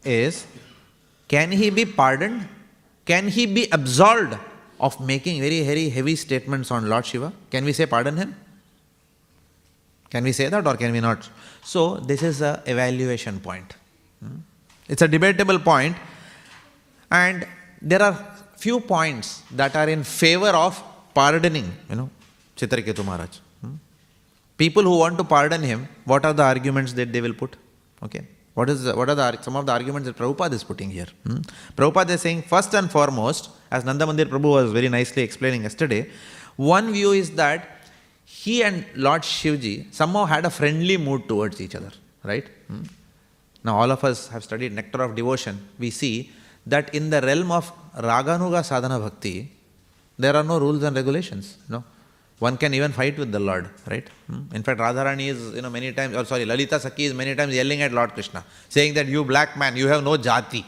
[0.04, 0.46] is,
[1.28, 2.48] can he be pardoned?
[3.06, 4.38] Can he be absolved
[4.80, 7.32] of making very, very heavy statements on Lord Shiva?
[7.52, 8.36] Can we say pardon him?
[10.10, 11.30] Can we say that or can we not?
[11.64, 13.76] So, this is a evaluation point.
[14.20, 14.38] Hmm?
[14.88, 15.96] It's a debatable point,
[17.12, 17.48] and
[17.82, 18.16] there are
[18.58, 20.82] few points that are in favor of
[21.14, 22.10] pardoning, you know,
[22.56, 23.38] Chitraketu Maharaj.
[23.62, 23.76] Hmm?
[24.58, 27.56] People who want to pardon him, what are the arguments that they will put?
[28.04, 28.26] Okay.
[28.54, 31.08] What, is what are the, some of the arguments that Prabhupada is putting here?
[31.26, 31.40] Hmm?
[31.76, 36.10] Prabhupada is saying, first and foremost, as Nanda Mandir Prabhu was very nicely explaining yesterday,
[36.56, 37.82] one view is that
[38.24, 41.92] he and Lord Shivji somehow had a friendly mood towards each other,
[42.24, 42.48] right?
[42.68, 42.84] Hmm?
[43.64, 45.68] Now, all of us have studied Nectar of Devotion.
[45.80, 46.32] We see
[46.68, 49.52] that in the realm of Raganuga Sadhana Bhakti,
[50.18, 51.58] there are no rules and regulations.
[51.70, 51.84] No,
[52.40, 54.08] one can even fight with the Lord, right?
[54.28, 54.44] Hmm?
[54.54, 57.54] In fact, Radharani is, you know, many times, or sorry, Lalita Sakhi is many times
[57.54, 60.66] yelling at Lord Krishna, saying that you black man, you have no jati.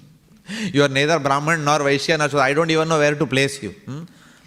[0.72, 3.62] you are neither Brahman nor Vaishya nor so I don't even know where to place
[3.62, 3.70] you.
[3.70, 4.02] Hmm?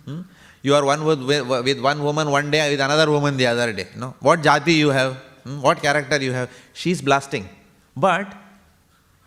[0.05, 0.21] Hmm?
[0.61, 3.87] You are one with, with one woman one day, with another woman the other day.
[3.97, 4.15] No?
[4.21, 5.17] What jati you have?
[5.43, 6.49] What character you have?
[6.71, 7.49] She is blasting.
[7.97, 8.33] But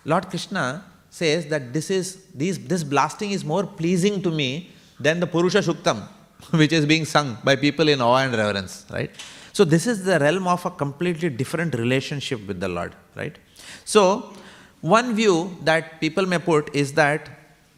[0.06, 0.82] Lord Krishna
[1.20, 2.06] says that this is
[2.42, 4.50] these, this blasting is more pleasing to me
[5.00, 5.98] than the Purusha Shuktam,
[6.60, 9.10] which is being sung by people in awe and reverence, right?
[9.52, 13.36] So this is the realm of a completely different relationship with the Lord, right?
[13.84, 14.02] So
[14.82, 17.30] one view that people may put is that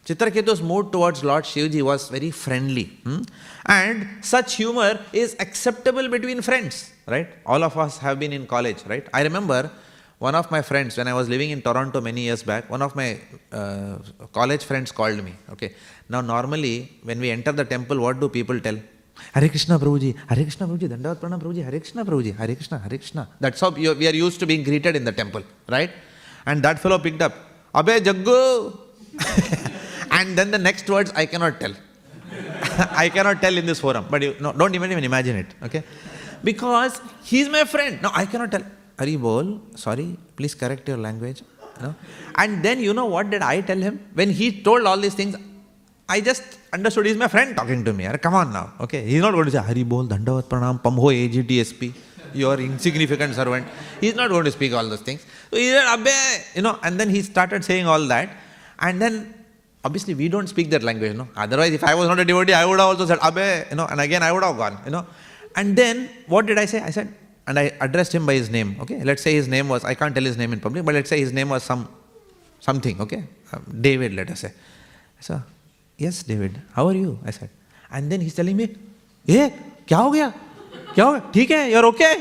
[0.05, 2.85] Chitraketu's mood towards Lord Shivji was very friendly.
[3.03, 3.21] Hmm?
[3.67, 7.29] And such humor is acceptable between friends, right?
[7.45, 9.07] All of us have been in college, right?
[9.13, 9.71] I remember
[10.19, 12.93] one of my friends, when I was living in Toronto many years back, one of
[12.95, 13.17] my
[13.53, 13.97] uh,
[14.33, 15.33] college friends called me.
[15.53, 15.73] Okay.
[16.09, 18.77] Now, normally, when we enter the temple, what do people tell?
[19.33, 22.97] Hare Krishna Prabhuji, Hare Krishna Prabhuji, Dandavat Pranam Prabhuji, Hare Krishna Prabhuji, Hare Krishna, Hare
[22.97, 23.29] Krishna.
[23.39, 25.91] That's how we are used to being greeted in the temple, right?
[26.45, 27.33] And that fellow picked up,
[27.75, 28.77] Abe Jaggu.
[30.11, 31.73] and then the next words I cannot tell.
[32.91, 35.83] I cannot tell in this forum, but you, no, don't even, even imagine it, okay?
[36.43, 38.01] Because he's my friend.
[38.01, 38.63] No, I cannot tell.
[38.99, 41.41] Hari bol, sorry, please correct your language.
[41.81, 41.95] No?
[42.35, 43.99] And then you know what did I tell him?
[44.13, 45.35] When he told all these things,
[46.09, 48.07] I just understood he's my friend talking to me.
[48.21, 48.73] Come on now.
[48.81, 49.05] Okay.
[49.05, 51.93] He's not going to say Hari bol, Dandavat Pranam, Pamho AGTSP,
[52.33, 53.67] your insignificant servant.
[54.01, 55.25] He's not going to speak all those things.
[55.51, 56.11] So he said, Abbe,
[56.55, 58.29] you know, and then he started saying all that.
[58.79, 59.33] And then
[59.85, 61.27] obviously we don't speak that language, no.
[61.37, 63.85] Otherwise, if I was not a devotee, I would have also said Abbe, you know,
[63.85, 65.05] and again I would have gone, you know.
[65.55, 66.81] And then what did I say?
[66.81, 67.13] I said,
[67.48, 68.76] and I addressed him by his name.
[68.80, 71.10] Okay, let's say his name was I can't tell his name in public, but let's
[71.10, 71.88] say his name was some
[72.60, 73.00] something.
[73.00, 74.14] Okay, uh, David.
[74.14, 74.52] Let us say.
[75.20, 75.42] So,
[75.96, 76.60] yes, David.
[76.72, 77.18] How are you?
[77.24, 77.50] I said,
[77.90, 78.68] and then he's telling me,
[79.26, 79.52] "Hey,
[79.86, 80.32] क्या हो गया?
[80.94, 81.32] क्या हो गया?
[81.32, 81.70] ठीक है?
[81.72, 82.14] You're okay?"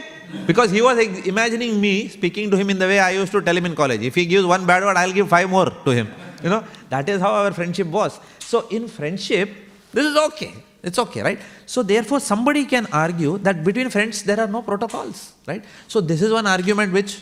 [0.47, 3.55] Because he was imagining me speaking to him in the way I used to tell
[3.55, 4.01] him in college.
[4.01, 6.07] If he gives one bad word, I'll give five more to him.
[6.43, 8.19] You know, that is how our friendship was.
[8.39, 9.49] So in friendship,
[9.93, 10.53] this is okay.
[10.81, 11.39] It's okay, right?
[11.72, 15.62] So therefore, somebody can argue that between friends there are no protocols, right?
[15.86, 17.20] So this is one argument which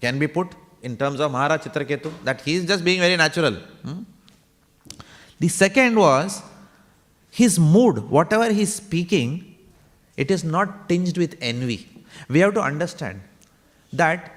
[0.00, 3.54] can be put in terms of Maharaj Chitraketu, that he is just being very natural.
[3.84, 4.02] Hmm?
[5.40, 6.40] The second was
[7.32, 9.56] his mood, whatever he is speaking,
[10.16, 11.88] it is not tinged with envy.
[12.28, 13.20] We have to understand
[13.92, 14.32] that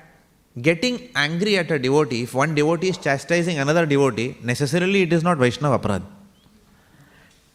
[0.61, 5.21] getting angry at a devotee, if one devotee is chastising another devotee, necessarily it is
[5.21, 6.03] not Vaishnava Aparadh.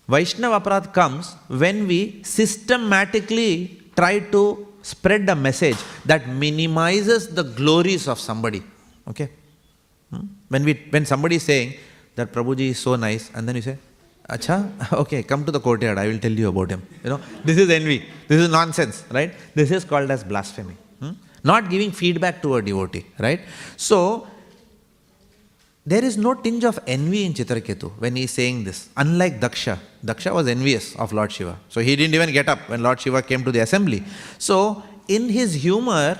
[0.08, 4.42] Vaishnava Aparadh comes when we systematically try to
[4.82, 5.76] spread a message
[6.10, 8.62] that minimizes the glories of somebody.
[9.06, 9.28] Okay?
[10.10, 10.26] Hmm?
[10.48, 11.74] When, we, when somebody is saying
[12.16, 13.76] that Prabhuji is so nice, and then you say,
[14.30, 16.82] Acha, okay, come to the courtyard, I will tell you about him.
[17.04, 18.04] You know, this is envy.
[18.28, 19.32] This is nonsense, right?
[19.54, 20.76] This is called as blasphemy.
[21.00, 21.12] Hmm?
[21.44, 23.40] Not giving feedback to a devotee, right?
[23.76, 24.26] So,
[25.90, 28.78] there is no tinge of envy in Chitraketu when he is saying this.
[28.96, 31.58] Unlike Daksha, Daksha was envious of Lord Shiva.
[31.70, 34.04] So he didn't even get up when Lord Shiva came to the assembly.
[34.38, 36.18] So, in his humor,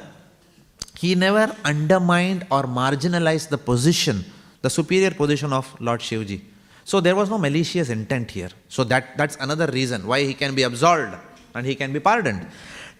[0.97, 4.25] he never undermined or marginalized the position,
[4.63, 6.41] the superior position of Lord Shivji.
[6.85, 8.49] So there was no malicious intent here.
[8.69, 11.15] So that, that's another reason why he can be absolved
[11.55, 12.47] and he can be pardoned.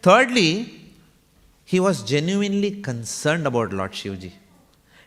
[0.03, 0.93] Thirdly,
[1.65, 4.33] he was genuinely concerned about Lord Shivji.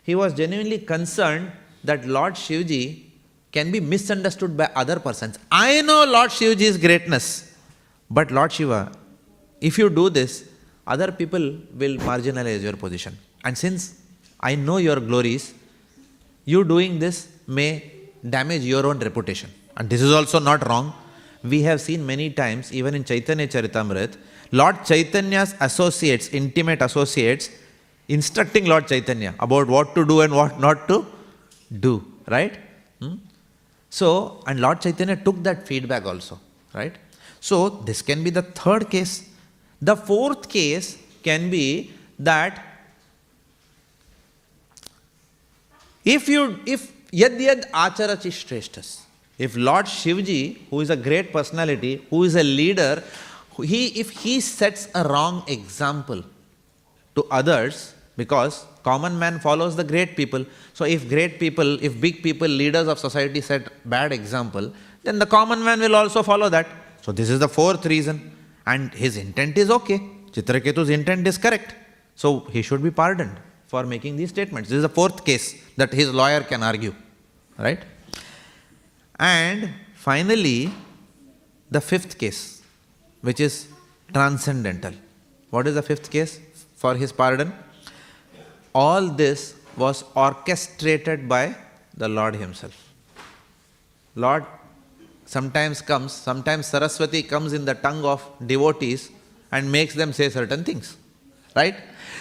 [0.02, 1.52] He was genuinely concerned
[1.84, 3.04] that Lord Shivji
[3.52, 5.38] can be misunderstood by other persons.
[5.50, 7.54] I know Lord Shivji's greatness,
[8.10, 8.92] but Lord Shiva,
[9.60, 10.48] if you do this,
[10.86, 11.40] other people
[11.80, 13.16] will marginalize your position.
[13.44, 14.00] And since
[14.40, 15.54] I know your glories,
[16.44, 17.92] you doing this may
[18.28, 19.50] damage your own reputation.
[19.76, 20.92] And this is also not wrong.
[21.44, 24.16] We have seen many times, even in Chaitanya Charitamrit,
[24.50, 27.50] Lord Chaitanya's associates, intimate associates,
[28.08, 31.06] instructing Lord Chaitanya about what to do and what not to
[31.80, 32.58] do, right?
[33.00, 33.16] Hmm?
[33.90, 36.40] So, and Lord Chaitanya took that feedback also,
[36.74, 36.94] right?
[37.40, 39.28] So, this can be the third case.
[39.80, 42.64] The fourth case can be that
[46.04, 49.02] if you, if yad yad acharati shreshtas,
[49.38, 53.02] if Lord Shivji, who is a great personality, who is a leader,
[53.62, 56.22] he, if he sets a wrong example
[57.14, 60.44] to others, because common man follows the great people.
[60.74, 64.72] So if great people, if big people, leaders of society set bad example,
[65.02, 66.66] then the common man will also follow that.
[67.00, 68.36] So this is the fourth reason.
[68.66, 70.00] And his intent is okay.
[70.30, 71.74] Chitraketu's intent is correct.
[72.14, 74.68] So he should be pardoned for making these statements.
[74.68, 76.94] This is the fourth case that his lawyer can argue.
[77.58, 77.80] Right?
[79.18, 80.70] And finally,
[81.70, 82.62] the fifth case,
[83.22, 83.68] which is
[84.12, 84.92] transcendental.
[85.50, 86.38] What is the fifth case
[86.82, 87.50] for his pardon?
[88.74, 91.54] all this was orchestrated by
[91.96, 92.76] the Lord Himself.
[94.14, 94.44] Lord
[95.24, 99.10] sometimes comes, sometimes Saraswati comes in the tongue of devotees
[99.50, 100.96] and makes them say certain things.
[101.54, 101.76] Right?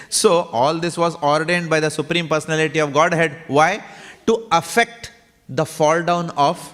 [0.09, 3.43] So, all this was ordained by the Supreme Personality of Godhead.
[3.47, 3.83] Why?
[4.27, 5.11] To affect
[5.47, 6.73] the fall down of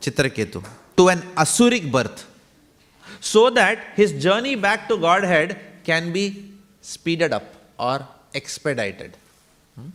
[0.00, 0.64] Chitraketu
[0.96, 2.28] to an Asuric birth.
[3.20, 6.51] So that his journey back to Godhead can be
[6.82, 7.44] speeded up
[7.78, 9.16] or expedited.
[9.76, 9.88] Hmm?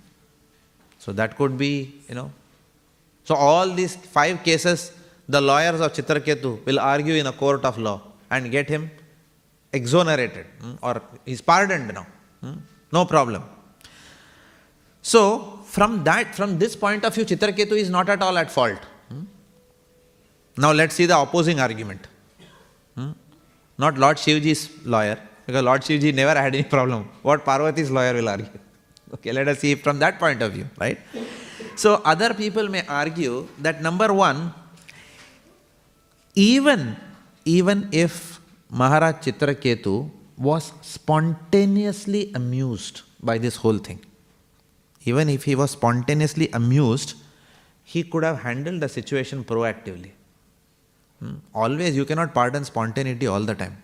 [0.97, 2.31] So that could be, you know.
[3.23, 4.91] So all these five cases,
[5.29, 8.89] the lawyers of Chitraketu will argue in a court of law and get him
[9.71, 10.73] exonerated hmm?
[10.81, 12.07] or he's pardoned now.
[12.41, 12.53] Hmm?
[12.91, 13.43] No problem.
[15.01, 18.79] So from that, from this point of view, Chitraketu is not at all at fault.
[20.57, 22.07] Now let's see the opposing argument.
[23.77, 27.09] Not Lord Shivji's lawyer, because Lord Shivji never had any problem.
[27.23, 28.59] What Parvati's lawyer will argue.
[29.13, 30.99] Okay, let us see from that point of view, right?
[31.75, 34.53] So other people may argue that number one,
[36.35, 36.97] even,
[37.45, 44.05] even if Maharaj Chitraketu was spontaneously amused by this whole thing,
[45.05, 47.13] even if he was spontaneously amused,
[47.85, 50.11] he could have handled the situation proactively.
[51.19, 51.35] Hmm?
[51.53, 53.77] Always, you cannot pardon spontaneity all the time.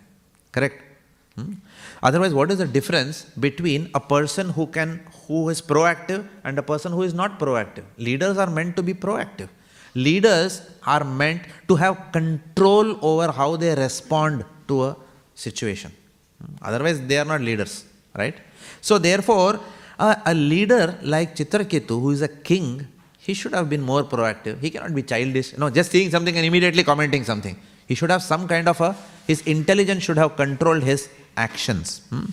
[0.52, 0.93] Correct?
[1.36, 1.54] Hmm?
[2.02, 6.62] Otherwise, what is the difference between a person who can who is proactive and a
[6.62, 7.84] person who is not proactive?
[7.98, 9.48] Leaders are meant to be proactive.
[9.94, 14.96] Leaders are meant to have control over how they respond to a
[15.34, 15.92] situation.
[16.40, 16.54] Hmm?
[16.62, 18.36] Otherwise, they are not leaders, right?
[18.80, 19.60] So, therefore,
[19.98, 22.86] a, a leader like Chitraketu, who is a king,
[23.18, 24.60] he should have been more proactive.
[24.60, 27.56] He cannot be childish, know, just seeing something and immediately commenting something.
[27.86, 32.02] He should have some kind of a, his intelligence should have controlled his actions.
[32.10, 32.26] Hmm?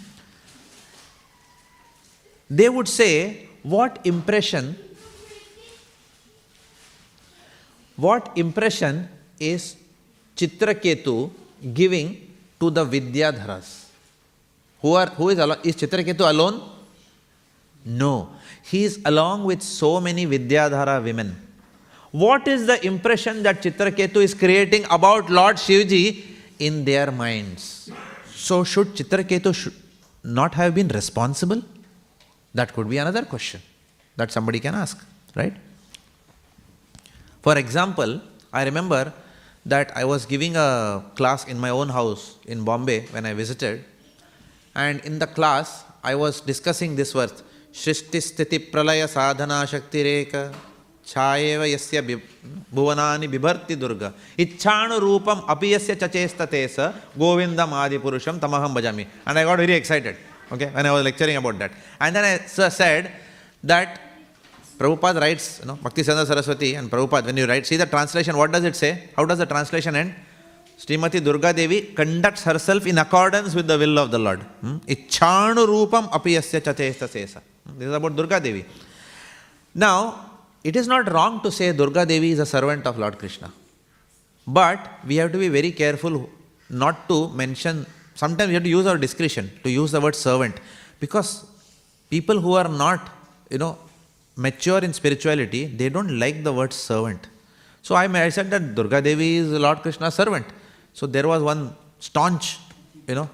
[2.49, 4.75] They would say, what impression,
[7.95, 9.07] what impression
[9.39, 9.77] is
[10.35, 11.31] Chitraketu
[11.73, 13.85] giving to the Vidyadharas?
[14.81, 16.61] Who, are, who is, is Chitraketu alone?
[17.85, 18.29] No.
[18.63, 21.35] He is along with so many Vidyadhara women.
[22.11, 26.25] What is the impression that Chitraketu is creating about Lord Shivji
[26.59, 27.89] in their minds?
[28.47, 29.75] So, should Chitraketu should
[30.23, 31.61] not have been responsible?
[32.55, 33.61] That could be another question
[34.15, 34.97] that somebody can ask,
[35.35, 35.53] right?
[37.43, 38.19] For example,
[38.51, 39.13] I remember
[39.65, 43.85] that I was giving a class in my own house in Bombay when I visited,
[44.73, 50.51] and in the class I was discussing this verse Shrishti Sthiti Pralaya Sadhana Shakti Reka
[51.11, 52.01] इच्छा एव यस्य
[52.71, 54.03] भुवनानि बिभर्ति दुर्ग।
[54.39, 56.79] इच्छाणुरूपम अपि यस्य चचेस्तते स
[57.19, 60.15] गोविंदम आदिपुरुषम तमहं भजामि। And I got very excited
[60.53, 61.71] okay and I was lecturing about that
[62.01, 63.09] and then I said
[63.63, 63.99] that
[64.79, 68.33] Prabhupada writes you know Bhakti Chandra Saraswati and Prabhupada when you write see the translation
[68.39, 70.13] what does it say how does the translation and
[70.79, 76.35] Shrimati Durga Devi conducts herself in accordance with the will of the lord इच्छाणुरूपम अपि
[76.37, 78.63] यस्य चचेस्तते स this is about Durga Devi
[79.75, 80.11] now
[80.63, 83.51] it is not wrong to say Durga Devi is a servant of Lord Krishna.
[84.47, 86.29] But we have to be very careful
[86.69, 90.55] not to mention, sometimes we have to use our discretion to use the word servant.
[90.99, 91.45] Because
[92.09, 93.09] people who are not,
[93.49, 93.77] you know,
[94.35, 97.27] mature in spirituality, they don't like the word servant.
[97.81, 100.45] So I, I said that Durga Devi is Lord Krishna's servant.
[100.93, 102.59] So there was one staunch,
[103.07, 103.29] you know,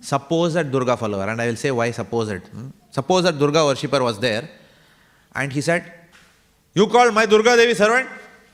[0.00, 2.46] supposed Durga follower, and I will say why supposed.
[2.48, 2.68] Hmm?
[2.90, 4.48] Suppose that Durga worshipper was there,
[5.34, 5.92] and he said,
[6.76, 8.08] you call me Durga Devi servant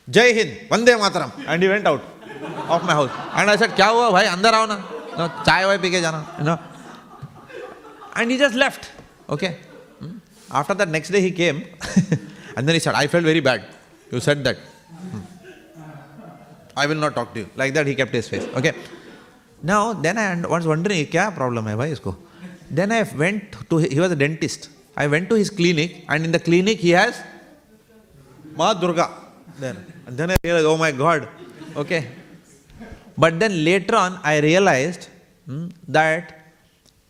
[0.08, 2.00] Jai Hind Vande Mataram and you went out
[2.68, 4.76] of my house and I said क्या हुआ भाई अंदर आओ ना
[5.18, 6.56] no चाय Y P के जाना no
[8.18, 8.86] and he just left
[9.32, 9.50] okay
[10.52, 13.62] after that next day he came and then he said I fell very bad
[14.10, 14.58] you said that
[16.78, 18.72] I will not talk to you like that he kept is face okay
[19.64, 22.14] now then I and want wonder क्या problem है भाई इसको
[22.72, 26.32] then I went to he was a dentist I went to his clinic and in
[26.32, 27.14] the clinic he has
[28.56, 29.10] Ma Durga.
[29.58, 29.76] Then,
[30.06, 31.28] and then I realized, oh my God.
[31.76, 32.08] Okay.
[33.16, 35.08] But then later on, I realized
[35.46, 36.38] hmm, that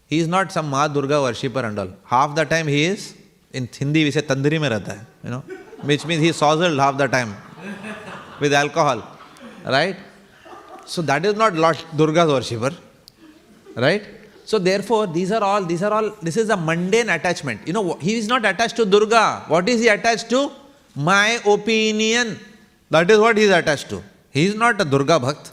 [0.06, 1.90] he is not some Ma Durga worshipper and all.
[2.04, 3.14] Half the time he is,
[3.52, 5.42] in Hindi we say tandri mein rehta hai, you know,
[5.82, 7.34] which means he is sozzled half the time
[8.40, 9.02] with alcohol.
[9.64, 9.96] Right?
[10.84, 12.72] So that is not Lord Durga's worshipper.
[13.74, 14.04] Right?
[14.44, 17.66] So therefore, these are all, these are all, this is a mundane attachment.
[17.66, 19.44] You know, he is not attached to Durga.
[19.48, 20.50] What is he attached to?
[20.94, 22.38] My opinion.
[22.90, 24.02] That is what he is attached to.
[24.30, 25.50] He is not a Durga Bhakt.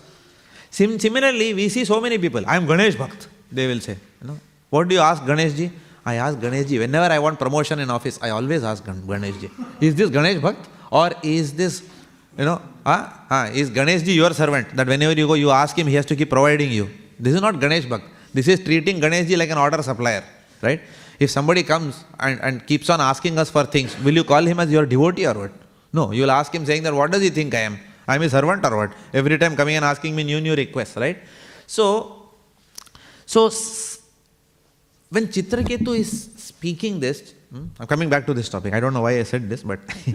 [0.69, 2.43] Sim- similarly, we see so many people.
[2.45, 3.97] I am Ganesh Bhakt, they will say.
[4.21, 5.71] You know, what do you ask Ganesh ji?
[6.05, 6.79] I ask Ganesh ji.
[6.79, 9.49] Whenever I want promotion in office, I always ask Ganesh ji.
[9.79, 10.67] Is this Ganesh Bhakt?
[10.91, 11.83] Or is this
[12.37, 14.75] you know, ah, ah, is Ganesh ji your servant?
[14.75, 16.89] That whenever you go, you ask him, he has to keep providing you.
[17.19, 18.03] This is not Ganesh Bhakt.
[18.33, 20.23] This is treating Ganesh ji like an order supplier,
[20.61, 20.81] right?
[21.20, 24.59] If somebody comes and, and keeps on asking us for things, will you call him
[24.59, 25.51] as your devotee or what?
[25.91, 27.80] No, you will ask him saying that, what does he think I am?
[28.07, 28.93] I am a servant or what?
[29.13, 31.17] Every time coming and asking me new, new requests, right?
[31.67, 32.30] So,
[33.26, 33.49] so
[35.09, 38.74] when Chitraketu is speaking this, hmm, I'm coming back to this topic.
[38.74, 39.80] I don't know why I said this, but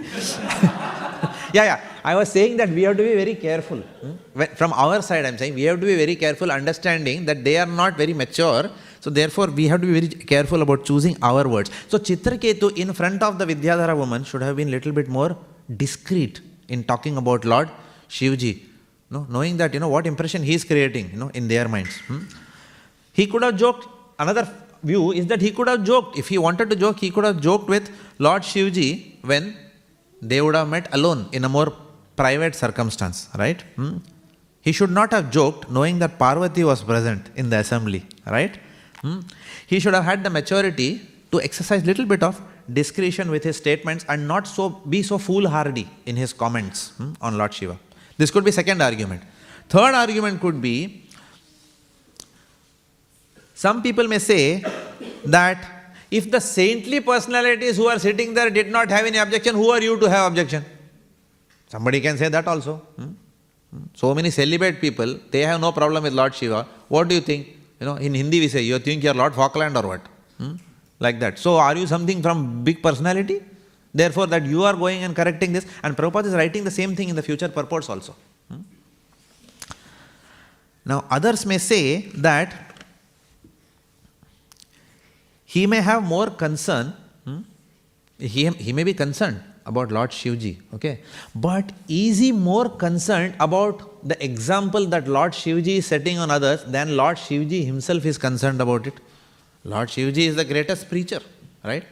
[1.52, 1.80] yeah, yeah.
[2.04, 3.78] I was saying that we have to be very careful.
[3.78, 4.42] Hmm?
[4.54, 7.66] From our side, I'm saying we have to be very careful, understanding that they are
[7.66, 8.70] not very mature.
[9.04, 11.70] So therefore, we have to be very careful about choosing our words.
[11.88, 15.36] So Chitraketu in front of the Vidyadhara woman should have been little bit more
[15.82, 17.68] discreet in talking about Lord
[18.08, 18.52] Shivji.
[19.10, 21.98] No, knowing that you know what impression he is creating, you know, in their minds.
[22.06, 22.22] Hmm?
[23.12, 23.86] He could have joked.
[24.18, 24.48] Another
[24.82, 26.16] view is that he could have joked.
[26.16, 29.54] If he wanted to joke, he could have joked with Lord Shivji when
[30.22, 31.70] they would have met alone in a more
[32.16, 33.60] private circumstance, right?
[33.76, 33.98] Hmm?
[34.62, 38.56] He should not have joked knowing that Parvati was present in the assembly, right?
[39.04, 39.20] Hmm?
[39.66, 40.90] He should have had the maturity
[41.30, 42.40] to exercise little bit of
[42.72, 47.36] discretion with his statements and not so be so foolhardy in his comments hmm, on
[47.36, 47.78] Lord Shiva.
[48.16, 49.22] This could be second argument.
[49.68, 51.02] Third argument could be
[53.54, 54.64] some people may say
[55.26, 55.58] that
[56.10, 59.82] if the saintly personalities who are sitting there did not have any objection, who are
[59.82, 60.64] you to have objection?
[61.68, 62.76] Somebody can say that also.
[62.96, 63.10] Hmm?
[63.70, 63.82] hmm?
[63.94, 66.66] So many celibate people, they have no problem with Lord Shiva.
[66.88, 67.63] What do you think?
[67.84, 70.00] You know, in Hindi we say, you think you're Lord Falkland or what?
[70.38, 70.54] Hmm?
[70.98, 71.38] Like that.
[71.38, 73.42] So are you something from big personality?
[73.92, 75.66] Therefore, that you are going and correcting this.
[75.82, 78.16] And Prabhupada is writing the same thing in the future purports also.
[78.48, 78.62] Hmm?
[80.86, 82.54] Now, others may say that
[85.44, 87.42] he may have more concern, hmm?
[88.18, 91.00] he, he may be concerned about Lord Shivji, okay?
[91.34, 96.64] But is he more concerned about the example that Lord Shivji is setting on others
[96.64, 98.94] than Lord Shivji himself is concerned about it?
[99.64, 101.20] Lord Shivji is the greatest preacher,
[101.64, 101.84] right?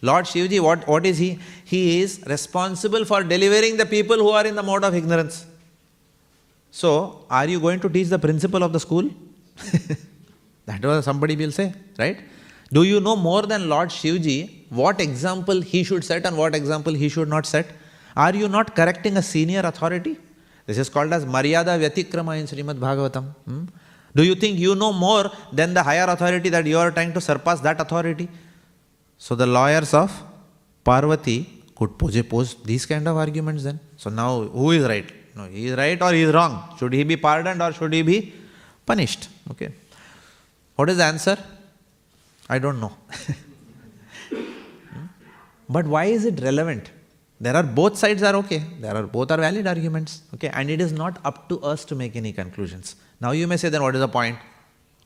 [0.00, 1.38] Lord Shivji, what, what is he?
[1.64, 5.46] He is responsible for delivering the people who are in the mode of ignorance.
[6.72, 9.08] So, are you going to teach the principle of the school?
[10.66, 12.18] that was somebody will say, right?
[12.72, 14.38] Do you know more than Lord Shivji
[14.70, 17.66] what example he should set and what example he should not set?
[18.16, 20.16] Are you not correcting a senior authority?
[20.66, 23.34] This is called as Maryada Vyatikrama in Srimad Bhagavatam.
[23.44, 23.64] Hmm?
[24.14, 27.20] Do you think you know more than the higher authority that you are trying to
[27.20, 28.28] surpass that authority?
[29.18, 30.10] So the lawyers of
[30.84, 33.80] Parvati could pose these kind of arguments then.
[33.96, 35.10] So now who is right?
[35.36, 36.74] No, he is right or he is wrong.
[36.78, 38.34] Should he be pardoned or should he be
[38.84, 39.28] punished?
[39.50, 39.72] Okay.
[40.76, 41.38] What is the answer?
[42.54, 42.92] I don't know.
[45.68, 46.90] but why is it relevant?
[47.44, 48.62] There are both sides are okay.
[48.80, 50.22] There are both are valid arguments.
[50.34, 52.96] Okay, and it is not up to us to make any conclusions.
[53.20, 54.38] Now you may say, then what is the point?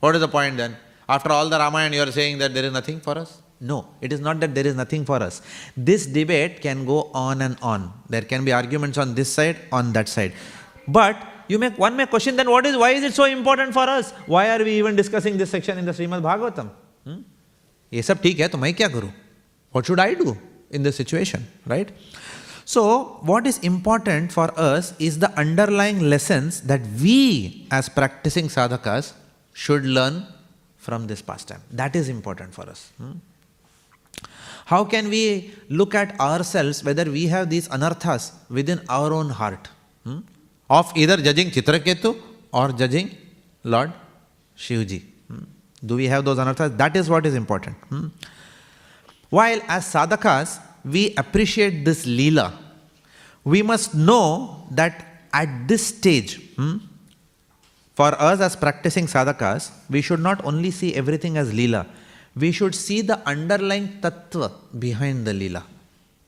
[0.00, 0.76] What is the point then?
[1.08, 3.40] After all the Ramayana, you are saying that there is nothing for us?
[3.60, 5.40] No, it is not that there is nothing for us.
[5.76, 7.92] This debate can go on and on.
[8.08, 10.32] There can be arguments on this side, on that side.
[10.86, 11.16] But
[11.48, 14.10] you make one may question then what is why is it so important for us?
[14.34, 16.70] Why are we even discussing this section in the Srimad Bhagavatam?
[17.04, 17.20] Hmm?
[17.92, 19.12] ये सब ठीक है तो मैं क्या करूँ?
[19.74, 20.36] What should I do
[20.74, 21.94] in the situation right
[22.66, 22.82] so
[23.24, 27.20] what is important for us is the underlying lessons that we
[27.74, 29.14] as practicing sadhakas
[29.56, 30.22] should learn
[30.80, 32.84] from this pastime that is important for us
[34.66, 35.24] how can we
[35.72, 38.32] look at our selves whether we have this anarthas
[38.70, 39.68] within our own heart
[40.70, 42.14] of either judging Chitraketu
[42.54, 43.08] और judging
[43.64, 43.90] lord
[44.58, 45.02] Shivji
[45.84, 46.76] Do we have those anarthas?
[46.76, 47.76] That is what is important.
[47.88, 48.08] Hmm?
[49.30, 52.58] While as sadhakas, we appreciate this lila,
[53.44, 56.76] we must know that at this stage, hmm,
[57.94, 61.86] for us as practicing sadhakas, we should not only see everything as lila,
[62.34, 65.64] we should see the underlying tattva behind the lila.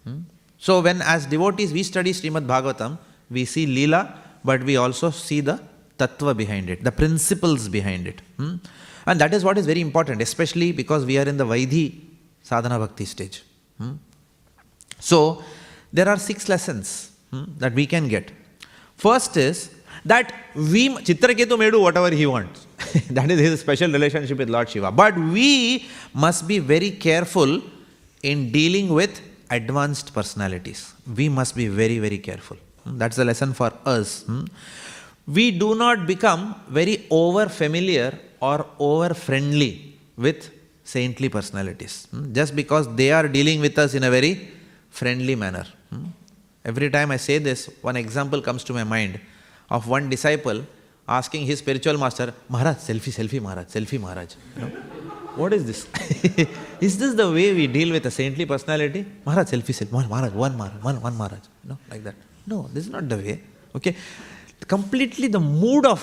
[0.04, 0.20] Hmm?
[0.58, 2.98] So, when as devotees we study Srimad Bhagavatam,
[3.30, 5.60] we see lila, but we also see the
[5.98, 8.20] tattva behind it, the principles behind it.
[8.36, 8.56] Hmm?
[9.08, 11.86] And that is what is very important, especially because we are in the Vaidhi
[12.42, 13.42] sadhana bhakti stage.
[13.78, 13.92] Hmm?
[15.00, 15.42] So,
[15.92, 18.30] there are six lessons hmm, that we can get.
[18.96, 19.70] First is
[20.04, 22.66] that we, Chitraketu may do whatever he wants.
[23.10, 24.92] that is his special relationship with Lord Shiva.
[24.92, 27.62] But we must be very careful
[28.22, 30.92] in dealing with advanced personalities.
[31.16, 32.58] We must be very, very careful.
[32.84, 34.24] Hmm, that's the lesson for us.
[34.24, 34.44] Hmm.
[35.26, 40.50] We do not become very over familiar or over friendly with
[40.84, 44.32] saintly personalities hmm, just because they are dealing with us in a very
[44.90, 45.66] friendly manner.
[46.64, 49.20] Every time I say this, one example comes to my mind
[49.70, 50.64] of one disciple
[51.08, 54.34] asking his spiritual master, Maharaj, selfie, selfie, Maharaj, selfie, Maharaj.
[54.56, 54.72] You know?
[55.40, 55.86] What is this?
[56.86, 59.06] is this the way we deal with a saintly personality?
[59.24, 61.44] Maharaj, selfie, selfie, Maharaj, one Maharaj, one, one Maharaj.
[61.62, 62.16] You know, like that.
[62.46, 63.40] No, this is not the way.
[63.76, 63.94] Okay?
[64.66, 66.00] Completely the mood of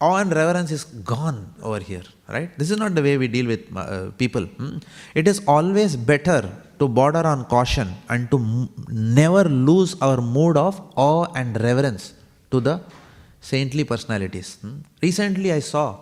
[0.00, 2.56] awe and reverence is gone over here, right?
[2.58, 4.44] This is not the way we deal with uh, people.
[4.44, 4.78] Hmm?
[5.14, 10.80] It is always better to border on caution and to never lose our mood of
[10.96, 12.14] awe and reverence
[12.52, 12.80] to the
[13.40, 14.58] saintly personalities.
[14.60, 14.78] Hmm?
[15.02, 15.98] Recently, I saw,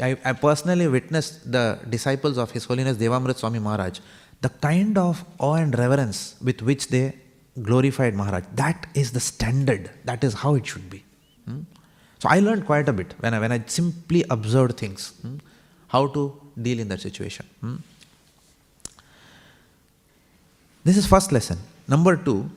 [0.00, 4.00] I, I, personally witnessed the disciples of His Holiness Devamrit Swami Maharaj,
[4.40, 7.14] the kind of awe and reverence with which they
[7.60, 8.44] glorified Maharaj.
[8.54, 11.04] That is the standard, that is how it should be.
[12.20, 15.36] So I learned quite a bit when I, when I simply observed things, hmm?
[15.88, 17.46] how to deal in that situation.
[17.60, 17.76] Hmm?
[20.84, 21.58] This is first lesson.
[21.88, 22.50] Number two,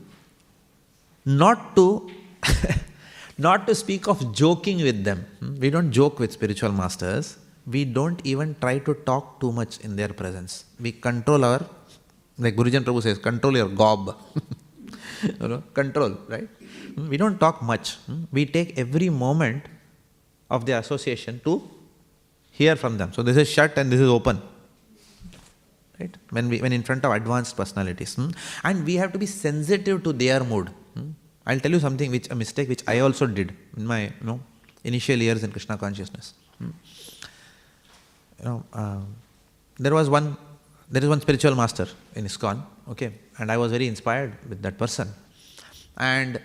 [1.25, 2.11] not to
[3.37, 5.25] not to speak of joking with them.
[5.39, 5.55] Hmm?
[5.59, 7.37] We don't joke with spiritual masters.
[7.65, 10.65] We don't even try to talk too much in their presence.
[10.77, 11.65] We control our,
[12.37, 14.17] like Gurujan Prabhu says, control your gob.
[15.41, 16.47] you know, control, right?
[16.95, 17.09] Hmm?
[17.09, 17.95] We don't talk much.
[18.07, 18.23] Hmm?
[18.31, 19.63] We take every moment
[20.49, 21.61] of the association to
[22.51, 23.13] hear from them.
[23.13, 24.41] So this is shut and this is open.
[25.99, 26.15] Right?
[26.31, 28.17] When we when in front of advanced personalities.
[28.63, 30.71] And we have to be sensitive to their mood.
[31.45, 34.39] I'll tell you something which a mistake which I also did in my you know
[34.83, 36.33] initial years in Krishna consciousness.
[36.57, 36.69] Hmm.
[38.39, 38.99] You know, uh,
[39.77, 40.37] there was one
[40.89, 44.77] there is one spiritual master in ISKCON, okay, and I was very inspired with that
[44.77, 45.09] person.
[45.97, 46.39] And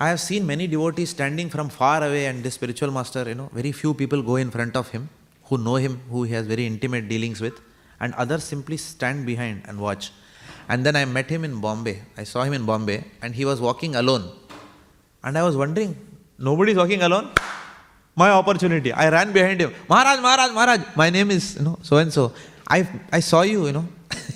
[0.00, 3.50] I have seen many devotees standing from far away, and this spiritual master, you know,
[3.52, 5.08] very few people go in front of him
[5.48, 7.60] who know him, who he has very intimate dealings with,
[8.00, 10.10] and others simply stand behind and watch.
[10.68, 12.02] And then I met him in Bombay.
[12.16, 14.30] I saw him in Bombay and he was walking alone.
[15.24, 15.96] And I was wondering,
[16.38, 17.30] nobody is walking alone?
[18.14, 18.92] My opportunity.
[18.92, 19.72] I ran behind him.
[19.88, 20.80] Maharaj, Maharaj, Maharaj.
[20.94, 22.32] My name is, you know, so and so.
[22.68, 23.88] I I saw you, you know,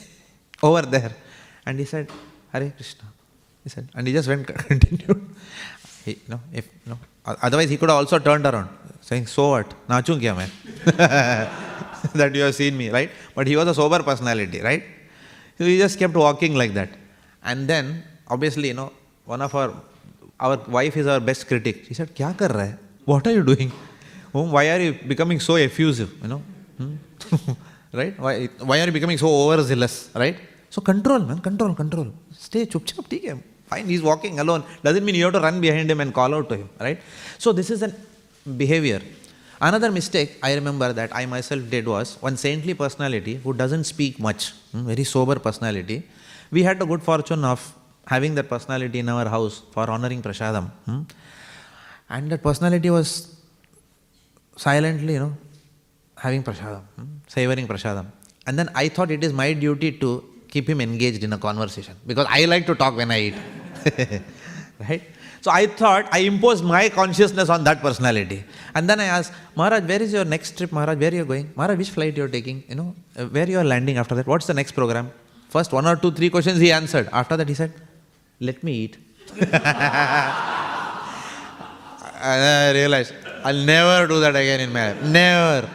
[0.62, 1.12] over there.
[1.66, 2.10] And he said,
[2.52, 3.04] Hare Krishna.
[3.64, 5.28] He said, and he just went, continued.
[6.04, 8.68] He, know, if, know, otherwise he could have also turned around,
[9.00, 9.74] saying, so what?
[9.88, 10.50] Nachun kya main?
[12.14, 13.10] that you have seen me, right?
[13.34, 14.82] But he was a sober personality, right?
[15.58, 16.90] So we just kept walking like that.
[17.44, 18.92] And then, obviously, you know,
[19.24, 19.72] one of our,
[20.40, 21.84] our wife is our best critic.
[21.86, 22.78] She said, Kya kar raha hai?
[23.04, 23.70] What are you doing?
[24.32, 26.42] Why are you becoming so effusive, you know?
[26.78, 26.94] Hmm?
[27.92, 28.18] right?
[28.18, 30.36] Why, why are you becoming so overzealous, right?
[30.74, 32.06] So control, man, control, control.
[32.44, 33.34] Stay chup chup, hai.
[33.70, 34.62] Fine, he's walking alone.
[34.86, 36.98] Doesn't mean you have to run behind him and call out to him, right?
[37.44, 37.90] So this is a
[38.62, 39.00] behavior.
[39.60, 44.18] Another mistake I remember that I myself did was one saintly personality who doesn't speak
[44.18, 45.98] much, hmm, very sober personality.
[46.50, 47.60] We had the good fortune of
[48.06, 50.70] having that personality in our house for honoring Prashadam.
[50.86, 51.02] Hmm.
[52.08, 53.36] And that personality was
[54.56, 55.36] silently, you know,
[56.16, 58.06] having Prashadam, hmm, savoring Prashadam.
[58.46, 61.94] And then I thought it is my duty to keep him engaged in a conversation
[62.06, 63.34] because I like to talk when I eat.
[64.88, 65.02] right?
[65.40, 68.44] So I thought I imposed my consciousness on that personality.
[68.74, 70.70] And then I asked, Maharaj, where is your next trip?
[70.70, 71.50] Maharaj, where are you going?
[71.56, 72.62] Maharaj, which flight you are taking?
[72.68, 74.26] You know, uh, where you are landing after that?
[74.26, 75.10] What's the next program?
[75.48, 77.08] First one or two, three questions he answered.
[77.12, 77.72] After that he said,
[78.40, 78.98] let me eat.
[79.40, 79.50] and
[82.22, 85.02] I realized, I'll never do that again in my life.
[85.02, 85.68] Never.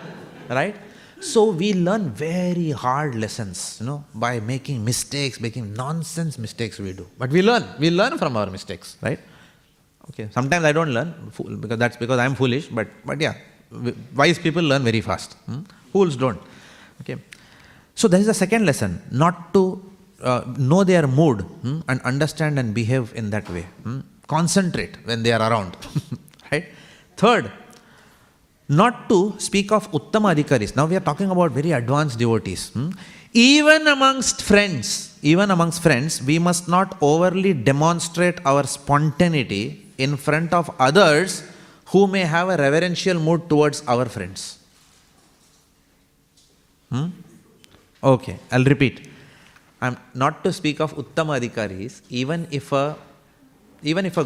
[0.50, 0.76] Right?
[1.20, 6.94] So we learn very hard lessons, you know, by making mistakes, making nonsense mistakes we
[6.94, 7.08] do.
[7.18, 7.64] But we learn.
[7.80, 9.20] We learn from our mistakes, right?
[10.10, 11.14] Okay, sometimes I don't learn
[11.60, 13.36] because that's because I'm foolish, but, but yeah,
[14.16, 15.34] wise people learn very fast.
[15.46, 15.62] Hmm?
[15.92, 16.40] Fools don't.
[17.02, 17.18] Okay.
[17.96, 19.84] So that is the second lesson, not to
[20.22, 23.66] uh, know their mood hmm, and understand and behave in that way.
[23.84, 24.00] hmm.
[24.28, 25.76] Concentrate when they are around.
[26.52, 26.66] right?
[27.16, 27.52] Third,
[28.70, 30.76] not to speak of Uttama Adhikaris.
[30.76, 32.70] Now we are talking about very advanced devotees.
[32.70, 32.90] hmm.
[33.34, 40.54] Even amongst friends, even amongst friends, we must not overly demonstrate our spontaneity in front
[40.54, 41.44] of others
[41.88, 44.60] who may have a reverential mood towards our friends.
[46.90, 47.08] Hmm?
[48.04, 49.10] Okay, I'll repeat.
[49.82, 52.98] I'm not to speak of Uttama Adhikaris, even if a
[53.84, 54.26] even if a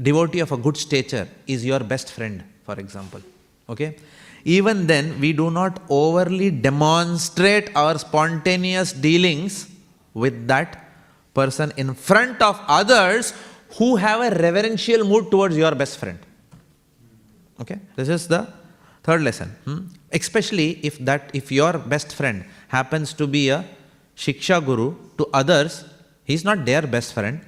[0.00, 3.20] devotee of a good stature is your best friend, for example.
[3.68, 3.96] Okay?
[4.44, 9.68] Even then, we do not overly demonstrate our spontaneous dealings
[10.14, 10.88] with that
[11.32, 13.32] person in front of others
[13.76, 16.18] who have a reverential mood towards your best friend.
[17.60, 17.78] Okay?
[17.96, 18.48] This is the
[19.02, 19.54] third lesson.
[19.64, 19.86] hmm?
[20.12, 23.64] Especially if that if your best friend happens to be a
[24.16, 25.84] Shiksha Guru to others,
[26.24, 27.40] he's not their best friend.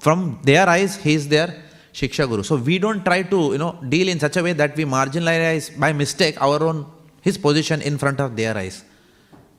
[0.00, 1.62] From their eyes, he is their
[1.98, 2.42] Shiksha Guru.
[2.42, 5.66] So we don't try to you know deal in such a way that we marginalize
[5.84, 6.78] by mistake our own
[7.26, 8.76] his position in front of their eyes.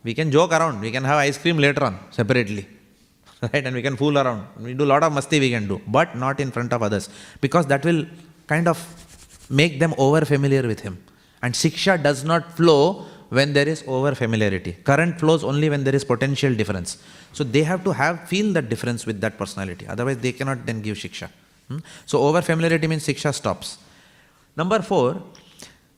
[0.04, 2.66] We can joke around, we can have ice cream later on separately.
[3.42, 3.64] Right?
[3.68, 4.48] And we can fool around.
[4.66, 7.08] We do a lot of masti we can do, but not in front of others.
[7.40, 8.02] Because that will
[8.48, 8.78] kind of
[9.62, 10.96] make them over familiar with him.
[11.44, 14.74] And Siksha does not flow when there is over familiarity.
[14.92, 16.98] Current flows only when there is potential difference.
[17.34, 19.86] So they have to have feel that difference with that personality.
[19.88, 21.30] Otherwise, they cannot then give Shiksha.
[21.68, 21.78] Hmm?
[22.06, 23.78] So over familiarity means Siksha stops.
[24.56, 25.22] Number four,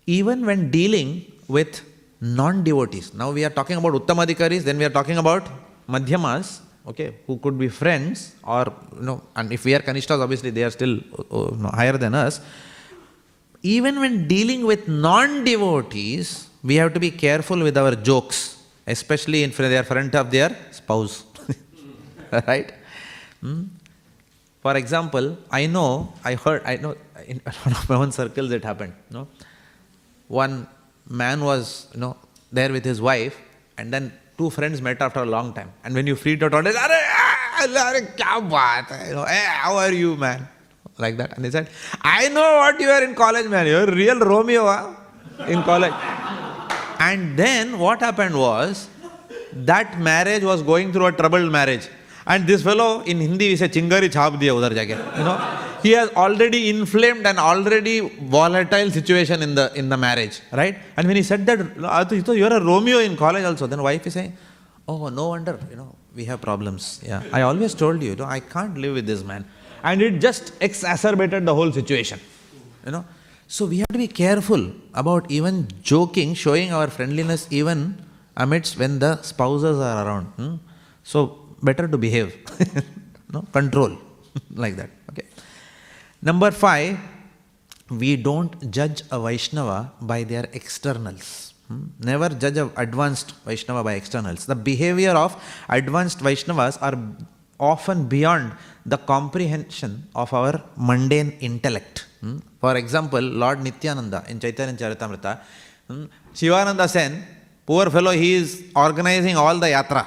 [0.06, 1.82] even when dealing with
[2.22, 3.14] non-devotees.
[3.14, 5.48] Now we are talking about Uttamadhikaris, then we are talking about
[5.88, 10.50] Madhyamas, okay, who could be friends or, you know, and if we are Kanishtas, obviously
[10.50, 11.00] they are still
[11.32, 12.42] uh, know, higher than us.
[13.62, 19.52] Even when dealing with non-devotees, we have to be careful with our jokes, especially in
[19.52, 21.24] front, they are front of their spouse.
[22.32, 22.74] right?
[23.42, 23.64] Hmm?
[24.62, 26.96] For example, I know, I heard, I know,
[27.26, 28.94] in one of my own circles it happened.
[29.10, 29.28] No,
[30.28, 30.68] one
[31.08, 32.18] man was, you know,
[32.52, 33.40] there with his wife,
[33.78, 35.72] and then two friends met after a long time.
[35.84, 39.76] And when you freed out, "Arey, ah, arey, kya baat hai?" You know, hey, how
[39.78, 40.48] are you, man?
[40.98, 41.36] Like that.
[41.36, 41.70] And they said,
[42.02, 43.66] I know what you are in college, man.
[43.68, 44.94] You're real Romeo huh?
[45.48, 45.94] in college.
[47.00, 48.90] And then what happened was
[49.54, 51.88] that marriage was going through a troubled marriage.
[52.34, 54.90] And this fellow in Hindi we say chingari chhap diya udhar jake.
[55.20, 55.38] You know,
[55.84, 57.96] he has already inflamed an already
[58.36, 60.78] volatile situation in the in the marriage, right?
[60.98, 61.60] And when he said that,
[62.00, 64.34] "Atu, so you're a Romeo in college also, then wife is saying,
[64.92, 67.00] Oh, no wonder, you know, we have problems.
[67.06, 67.22] Yeah.
[67.32, 69.46] I always told you, you know, I can't live with this man.
[69.84, 72.20] And it just exacerbated the whole situation.
[72.86, 73.06] You know.
[73.48, 78.04] So we have to be careful about even joking, showing our friendliness even
[78.36, 80.26] amidst when the spouses are around.
[80.38, 80.56] hmm?
[81.04, 82.36] So better to behave.
[83.34, 83.42] no?
[83.52, 83.98] Control.
[84.64, 84.90] like that.
[85.10, 85.26] Okay.
[86.22, 86.98] Number five,
[87.90, 91.54] we don't judge a Vaishnava by their externals.
[91.68, 91.86] Hmm?
[92.00, 94.46] Never judge a advanced Vaishnava by externals.
[94.46, 96.98] The behavior of advanced Vaishnavas are
[97.60, 98.54] often beyond
[98.86, 102.06] the comprehension of our mundane intellect.
[102.22, 102.38] Hmm?
[102.60, 105.40] For example, Lord Nityananda in Chaitanya Charitamrita,
[105.88, 107.24] hmm, Shivananda Sen,
[107.66, 110.06] poor fellow, he is organizing all the yatra,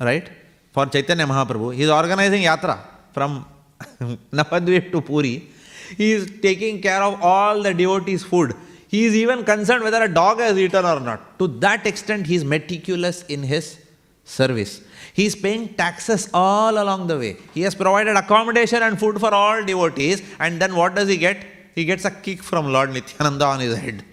[0.00, 0.30] right?
[0.74, 2.76] For Chaitanya Mahaprabhu, he is organizing yatra
[3.12, 3.46] from
[4.38, 5.48] Navadvip to Puri.
[5.96, 8.54] He is taking care of all the devotees' food.
[8.88, 11.38] He is even concerned whether a dog has eaten or not.
[11.38, 13.78] To that extent, he is meticulous in his
[14.24, 14.82] service.
[15.12, 17.36] He is paying taxes all along the way.
[17.54, 21.46] He has provided accommodation and food for all devotees, and then what does he get?
[21.76, 24.04] He gets a kick from Lord Nityananda on his head.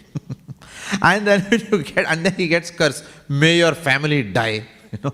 [1.01, 3.03] and then you get, and then he gets curse.
[3.27, 4.63] May your family die.
[4.91, 5.13] You know.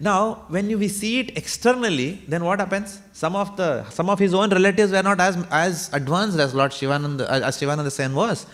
[0.00, 3.00] Now, when you, we see it externally, then what happens?
[3.12, 6.72] Some of the some of his own relatives were not as as advanced as Lord
[6.72, 8.46] Shivananda uh, as Shivananda Sen was.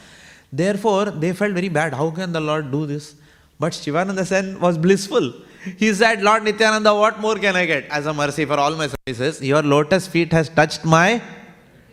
[0.50, 1.92] Therefore, they felt very bad.
[1.92, 3.14] How can the Lord do this?
[3.58, 5.34] But Shivananda Sen was blissful.
[5.76, 8.88] He said, Lord Nityananda, what more can I get as a mercy for all my
[8.88, 9.42] services?
[9.42, 11.22] Your lotus feet has touched my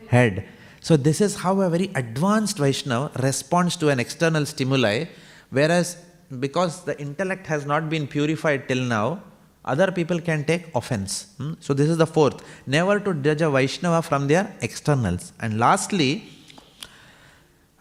[0.07, 0.45] head.
[0.81, 5.05] So this is how a very advanced Vaishnava responds to an external stimuli,
[5.49, 5.97] whereas
[6.39, 9.21] because the intellect has not been purified till now,
[9.63, 11.27] other people can take offense.
[11.37, 11.53] Hmm?
[11.59, 12.43] So this is the fourth.
[12.65, 15.33] Never to judge a Vaishnava from their externals.
[15.39, 16.23] And lastly,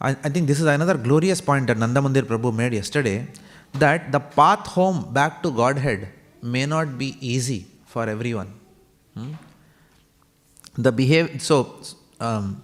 [0.00, 3.26] I, I think this is another glorious point that Nandamandir Prabhu made yesterday
[3.74, 6.08] that the path home back to Godhead
[6.42, 8.52] may not be easy for everyone.
[9.14, 9.32] Hmm?
[10.76, 11.80] The behave so
[12.20, 12.62] um,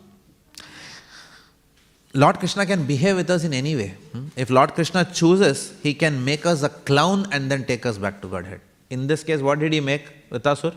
[2.13, 3.95] Lord Krishna can behave with us in any way.
[4.13, 4.29] hmm?
[4.37, 8.23] If Lord Krishna chooses, he can make us a clown and then take us back
[8.23, 8.61] to Godhead.
[8.91, 10.77] In this case, what did he make with Asur?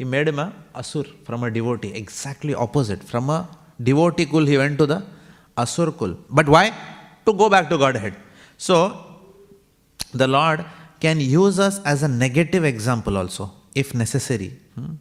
[0.00, 3.02] He made him a asur from a devotee, exactly opposite.
[3.02, 3.46] From a
[3.82, 5.02] devotee kul, he went to the
[5.58, 6.16] asur kul.
[6.30, 6.72] But why?
[7.26, 8.14] To go back to Godhead.
[8.56, 8.76] So,
[10.14, 10.64] the Lord
[11.00, 14.54] can use us as a negative example also, if necessary.
[14.74, 14.94] Hmm?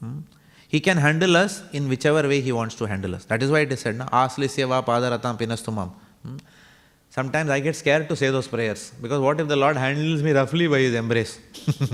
[0.00, 0.18] Hmm?
[0.66, 3.26] He can handle us in whichever way He wants to handle us.
[3.26, 5.92] That is why it is said, na, Aslisyava padaratam pinastumam.
[6.22, 6.36] Hmm?
[7.18, 10.32] Sometimes I get scared to say those prayers because what if the Lord handles me
[10.32, 11.32] roughly by His embrace?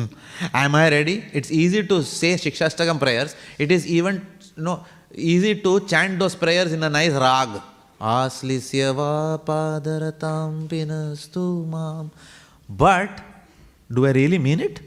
[0.63, 1.25] Am I ready?
[1.33, 3.35] It's easy to say Shikshastakam prayers.
[3.59, 7.63] It is even no easy to chant those prayers in a nice rag.
[8.01, 9.13] Aslisyava
[9.49, 12.11] padaratam pinastumam.
[12.69, 13.21] But
[13.91, 14.81] do I really mean it?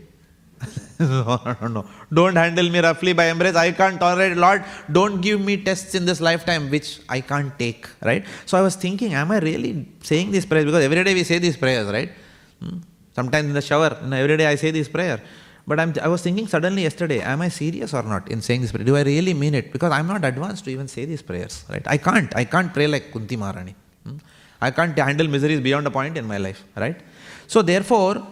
[0.99, 1.85] no, no, no.
[2.11, 3.55] Don't handle me roughly by embrace.
[3.55, 4.37] I can't tolerate.
[4.37, 7.87] Lord, don't give me tests in this lifetime which I can't take.
[8.01, 8.25] Right?
[8.45, 10.65] So I was thinking, am I really saying these prayers?
[10.65, 12.11] Because every day we say these prayers, right?
[12.59, 12.77] Hmm?
[13.15, 15.21] Sometimes in the shower, you know, every day I say this prayer.
[15.65, 18.71] But I'm, I was thinking suddenly yesterday, am I serious or not in saying this
[18.71, 18.85] prayer?
[18.85, 19.73] Do I really mean it?
[19.73, 21.85] Because I'm not advanced to even say these prayers, right?
[21.85, 22.33] I can't.
[22.35, 23.75] I can't pray like Kunti Maharani.
[24.03, 24.17] Hmm?
[24.61, 26.99] I can't handle miseries beyond a point in my life, right?
[27.47, 28.25] So therefore,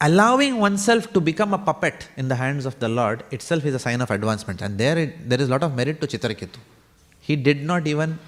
[0.00, 3.78] allowing oneself to become a puppet in the hands of the Lord itself is a
[3.78, 4.62] sign of advancement.
[4.62, 6.58] And there, it, there is a lot of merit to Chitraketu.
[7.20, 8.18] He did not even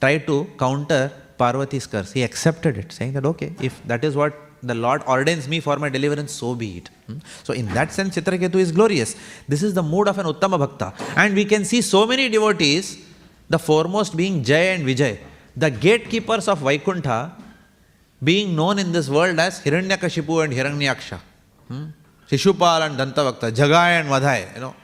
[0.00, 2.12] try to counter Parvati's curse.
[2.12, 5.76] He accepted it, saying that, okay, if that is what the Lord ordains me for
[5.76, 6.90] my deliverance, so be it.
[7.06, 7.18] Hmm?
[7.42, 9.16] So, in that sense, Chitraketu is glorious.
[9.48, 10.92] This is the mood of an Uttama Bhakta.
[11.16, 13.02] And we can see so many devotees,
[13.48, 15.18] the foremost being Jay and Vijay,
[15.56, 17.34] the gatekeepers of Vaikuntha,
[18.22, 21.18] being known in this world as Hiranyakashipu and Hiranyaksha.
[21.68, 21.86] Hmm?
[22.28, 24.74] Shishupal and Dantavakra, Jagai and Madhai, you know,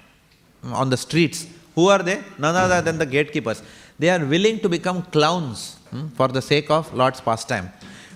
[0.73, 1.47] on the streets.
[1.75, 2.23] Who are they?
[2.39, 3.63] None other than the gatekeepers.
[3.99, 7.71] They are willing to become clowns hmm, for the sake of Lord's pastime.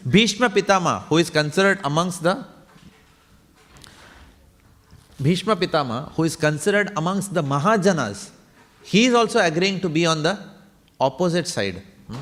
[0.09, 2.45] Bhishma Pitama, who is considered amongst the
[5.21, 8.31] Bhishma Pitama, who is considered amongst the Mahajanas,
[8.83, 10.39] he is also agreeing to be on the
[10.99, 12.16] opposite side hmm,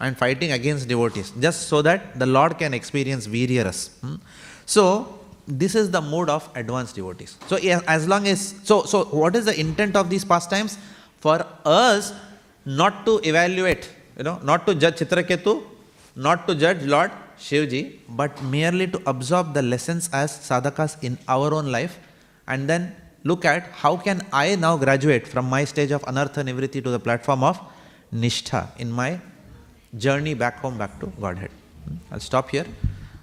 [0.00, 3.90] and fighting against devotees, just so that the Lord can experience Viryaras.
[4.00, 4.16] Hmm.
[4.66, 7.36] So, this is the mode of advanced devotees.
[7.46, 10.78] So, as long as, so, so what is the intent of these pastimes?
[11.20, 12.12] For us
[12.64, 13.88] not to evaluate,
[14.18, 15.64] you know, not to judge Chitraketu,
[16.14, 21.52] not to judge Lord Shivji, but merely to absorb the lessons as sadhakas in our
[21.54, 21.98] own life
[22.46, 22.94] and then
[23.24, 27.00] look at how can I now graduate from my stage of anartha nivriti to the
[27.00, 27.60] platform of
[28.14, 29.20] nishtha in my
[29.96, 31.50] journey back home, back to Godhead.
[32.10, 32.66] I'll stop here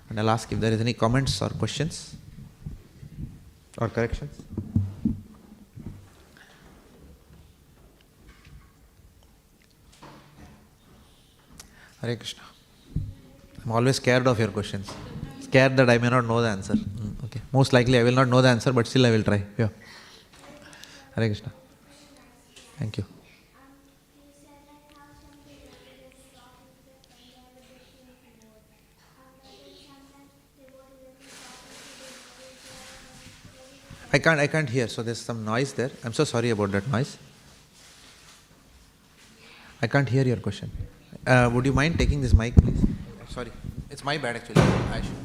[0.09, 2.15] and I'll ask if there is any comments or questions
[3.77, 4.41] or corrections.
[12.01, 12.43] Hare Krishna.
[13.63, 14.91] I'm always scared of your questions.
[15.39, 16.73] Scared that I may not know the answer.
[16.73, 17.41] Mm, okay.
[17.53, 19.41] Most likely I will not know the answer, but still I will try.
[19.57, 19.69] Yeah.
[21.15, 21.51] Hare Krishna.
[22.77, 23.05] Thank you.
[34.15, 35.89] I can't I can't hear, so there's some noise there.
[36.03, 37.17] I'm so sorry about that noise.
[39.81, 40.69] I can't hear your question.
[41.25, 42.85] Uh, would you mind taking this mic, please?
[43.29, 43.51] Sorry,
[43.89, 44.61] it's my bad actually.
[44.97, 45.21] I should.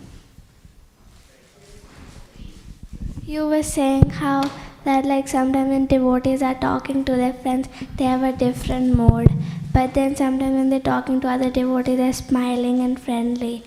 [3.26, 4.50] You were saying how
[4.84, 9.30] that like sometimes when devotees are talking to their friends, they have a different mode.
[9.74, 13.64] But then sometimes when they're talking to other devotees, they're smiling and friendly.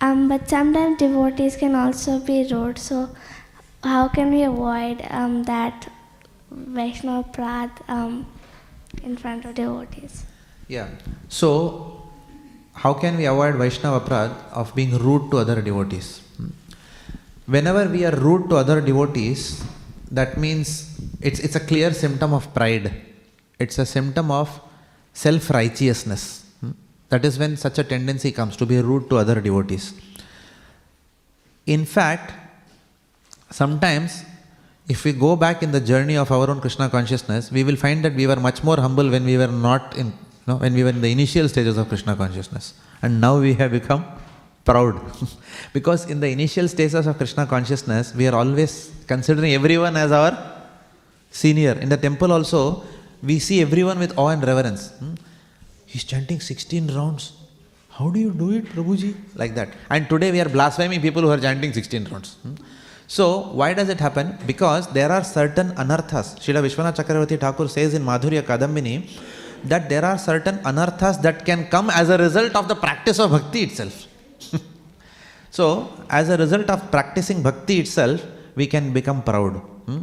[0.00, 2.78] Um, but sometimes devotees can also be rude.
[2.78, 3.10] So
[3.82, 5.90] how can we avoid um, that
[6.50, 8.26] Vaishnava Aparadh um,
[9.02, 10.24] in front of devotees?
[10.68, 10.88] Yeah.
[11.28, 12.10] So,
[12.74, 16.20] how can we avoid Vaishnava Aparadh of being rude to other devotees?
[16.36, 16.48] Hmm.
[17.46, 19.64] Whenever we are rude to other devotees,
[20.10, 22.92] that means it's, it's a clear symptom of pride.
[23.58, 24.60] It's a symptom of
[25.14, 26.44] self righteousness.
[26.60, 26.72] Hmm.
[27.08, 29.94] That is when such a tendency comes to be rude to other devotees.
[31.66, 32.32] In fact,
[33.50, 34.24] sometimes
[34.88, 38.04] if we go back in the journey of our own Krishna consciousness, we will find
[38.04, 40.82] that we were much more humble when we were not in, you know, when we
[40.82, 42.74] were in the initial stages of Krishna consciousness.
[43.02, 44.04] And now we have become
[44.64, 45.00] proud.
[45.72, 50.32] because in the initial stages of Krishna consciousness, we are always considering everyone as our
[51.30, 51.72] senior.
[51.72, 52.82] In the temple also,
[53.22, 54.90] we see everyone with awe and reverence.
[54.98, 55.14] Hmm?
[55.86, 57.32] He's chanting 16 rounds.
[57.90, 59.14] How do you do it, Prabhuji?
[59.34, 59.68] Like that.
[59.88, 62.34] And today we are blaspheming people who are chanting 16 rounds.
[62.42, 62.54] Hmm?
[63.14, 63.26] So,
[63.58, 64.38] why does it happen?
[64.46, 66.26] Because there are certain anarthas.
[66.42, 69.10] Srila Vishwanath Chakravarti Thakur says in Madhurya Kadambini
[69.64, 73.32] that there are certain anarthas that can come as a result of the practice of
[73.32, 74.06] bhakti itself.
[75.50, 79.54] So, as a result of practicing bhakti itself, we can become proud.
[79.88, 80.02] hmm?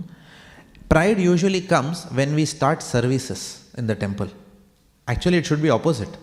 [0.89, 4.27] Pride usually comes when we start services in the temple.
[5.07, 6.13] Actually, it should be opposite.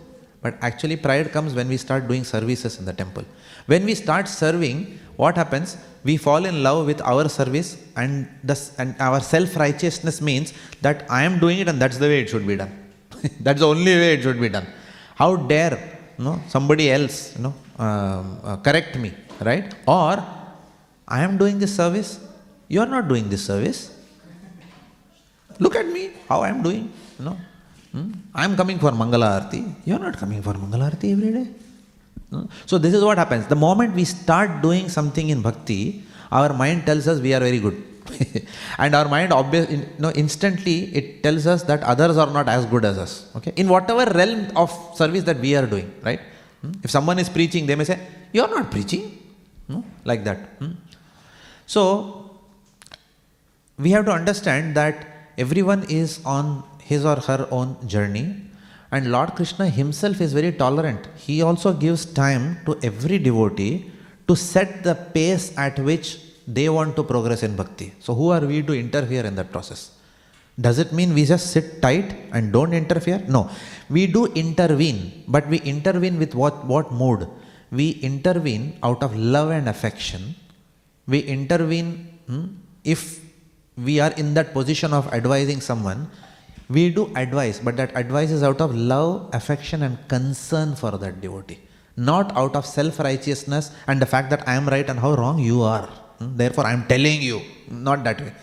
[0.45, 3.23] But actually, pride comes when we start doing services in the temple.
[3.71, 4.77] When we start serving,
[5.21, 5.69] what happens?
[6.03, 7.69] We fall in love with our service,
[8.01, 10.53] and, thus, and our self righteousness means
[10.85, 12.73] that I am doing it and that's the way it should be done.
[13.45, 14.67] that's the only way it should be done.
[15.15, 15.75] How dare
[16.19, 19.73] you know, somebody else you know, um, uh, correct me, right?
[19.87, 20.23] Or
[21.07, 22.19] I am doing this service,
[22.67, 23.79] you are not doing this service.
[25.57, 26.93] Look at me, how I am doing.
[27.17, 27.37] You know,
[27.95, 28.11] Hmm?
[28.33, 29.61] I am coming for Mangala Arati.
[29.85, 31.47] You are not coming for Mangala Arati every day.
[32.31, 32.39] No?
[32.65, 33.47] So this is what happens.
[33.47, 37.59] The moment we start doing something in bhakti, our mind tells us we are very
[37.59, 37.77] good.
[38.77, 42.65] and our mind obvious, you know, instantly it tells us that others are not as
[42.65, 43.13] good as us.
[43.37, 43.53] Okay?
[43.55, 46.19] In whatever realm of service that we are doing, right?
[46.61, 46.71] Hmm?
[46.83, 47.99] If someone is preaching, they may say,
[48.33, 49.11] You are not preaching.
[50.03, 50.37] Like that.
[50.59, 50.73] Hmm?
[51.65, 52.31] So
[53.77, 58.25] we have to understand that everyone is on his or her own journey.
[58.95, 61.03] And lord krishna himself is very tolerant.
[61.25, 63.73] He also gives time to every devotee
[64.27, 66.07] to set the pace at which
[66.47, 67.87] they want to progress in bhakti.
[67.99, 69.91] So who are we to interfere in that process?
[70.65, 73.21] Does it mean we just sit tight and don't interfere?
[73.27, 73.49] No.
[73.89, 77.27] We do intervene but we intervene with what what mood?
[77.71, 80.35] We intervene out of love and affection.
[81.07, 81.89] We intervene
[82.27, 82.45] hmm,
[82.83, 83.19] if
[83.77, 86.09] we are in that position of advising someone
[86.69, 91.21] we do advise but that advice is out of love affection and concern for that
[91.21, 91.59] devotee.
[91.97, 95.39] Not out of self righteousness and the fact that i am right and how wrong
[95.39, 95.87] you are.
[96.19, 97.41] Hmm, therefore i am telling you.
[97.69, 98.33] Not that way.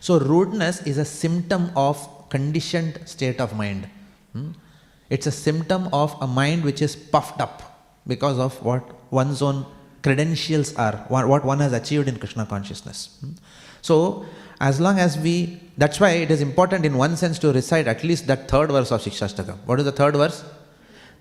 [0.00, 3.88] So rudeness is a symptom of conditioned state of mind.
[4.32, 4.52] Hmm?
[5.14, 7.56] it's a symptom of a mind which is puffed up
[8.12, 9.66] because of what one's own
[10.02, 13.18] credentials are what one has achieved in krishna consciousness.
[13.20, 13.32] Hmm?
[13.82, 14.24] so
[14.68, 15.34] as long as we
[15.82, 18.90] that's why it is important in one sense to recite at least that third verse
[18.96, 20.40] of shikshastakam what is the third verse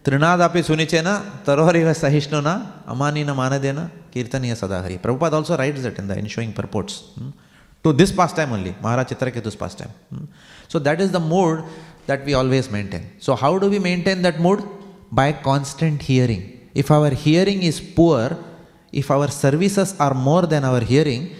[0.06, 1.14] Trinadapi sunichena
[1.48, 2.54] taroriva sahishnuna
[2.94, 3.84] amanina manadena
[4.14, 5.00] kirtaniya sadahari.
[5.00, 6.94] Prabhupada also writes that in the ensuing purports.
[7.20, 7.30] hmm,
[7.84, 9.92] To this pastime only, Maharaj Chitraketu's pastime.
[10.10, 10.26] hmm.
[10.68, 11.64] So that is the mood
[12.08, 13.04] that we always maintain.
[13.20, 14.64] So how do we maintain that mood?
[15.12, 16.44] By constant hearing.
[16.74, 18.38] If our hearing is poor,
[18.92, 21.36] if our services are more than our hearing,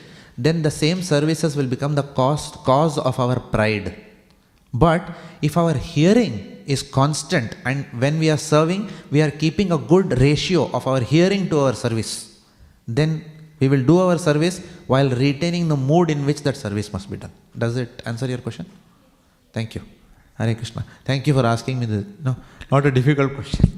[0.46, 3.88] then the same services will become the cost, cause of our pride.
[4.74, 5.04] But
[5.42, 6.36] if our hearing
[6.66, 11.02] is constant and when we are serving, we are keeping a good ratio of our
[11.02, 12.40] hearing to our service,
[12.88, 13.24] then
[13.60, 17.18] we will do our service while retaining the mood in which that service must be
[17.18, 17.34] done.
[17.58, 18.66] Does it answer your question?
[19.54, 19.84] Thank you.
[20.38, 20.84] Hare Krishna.
[21.04, 22.06] Thank you for asking me this.
[22.24, 22.36] No,
[22.72, 23.70] not a difficult question.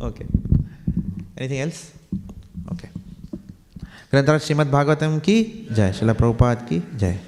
[0.08, 0.26] okay.
[1.36, 1.95] Anything else?
[4.12, 7.18] Granthraj Shrimad Bhagavatam की जय शिला प्रभुपाद की जय।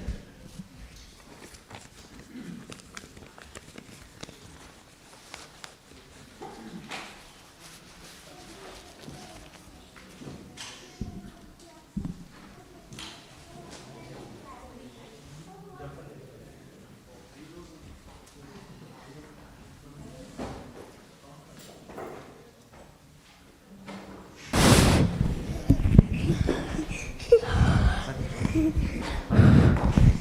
[27.45, 28.13] あ
[29.31, 30.18] あ。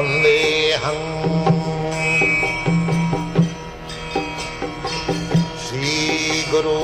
[0.00, 1.00] न्देहं
[5.66, 6.80] श्रीगुरु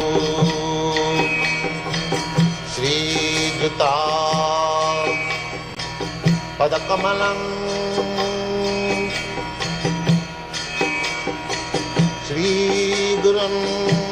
[2.75, 3.95] श्रीयुता
[6.59, 7.63] पदकमलम्।
[12.29, 14.12] श्रीगुरम्।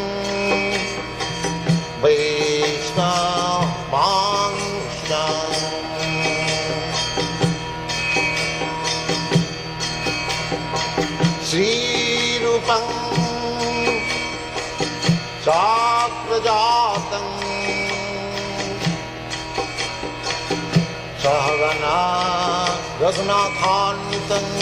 [23.30, 24.54] अनाथान्वितम्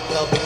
[0.07, 0.38] I'll, I'll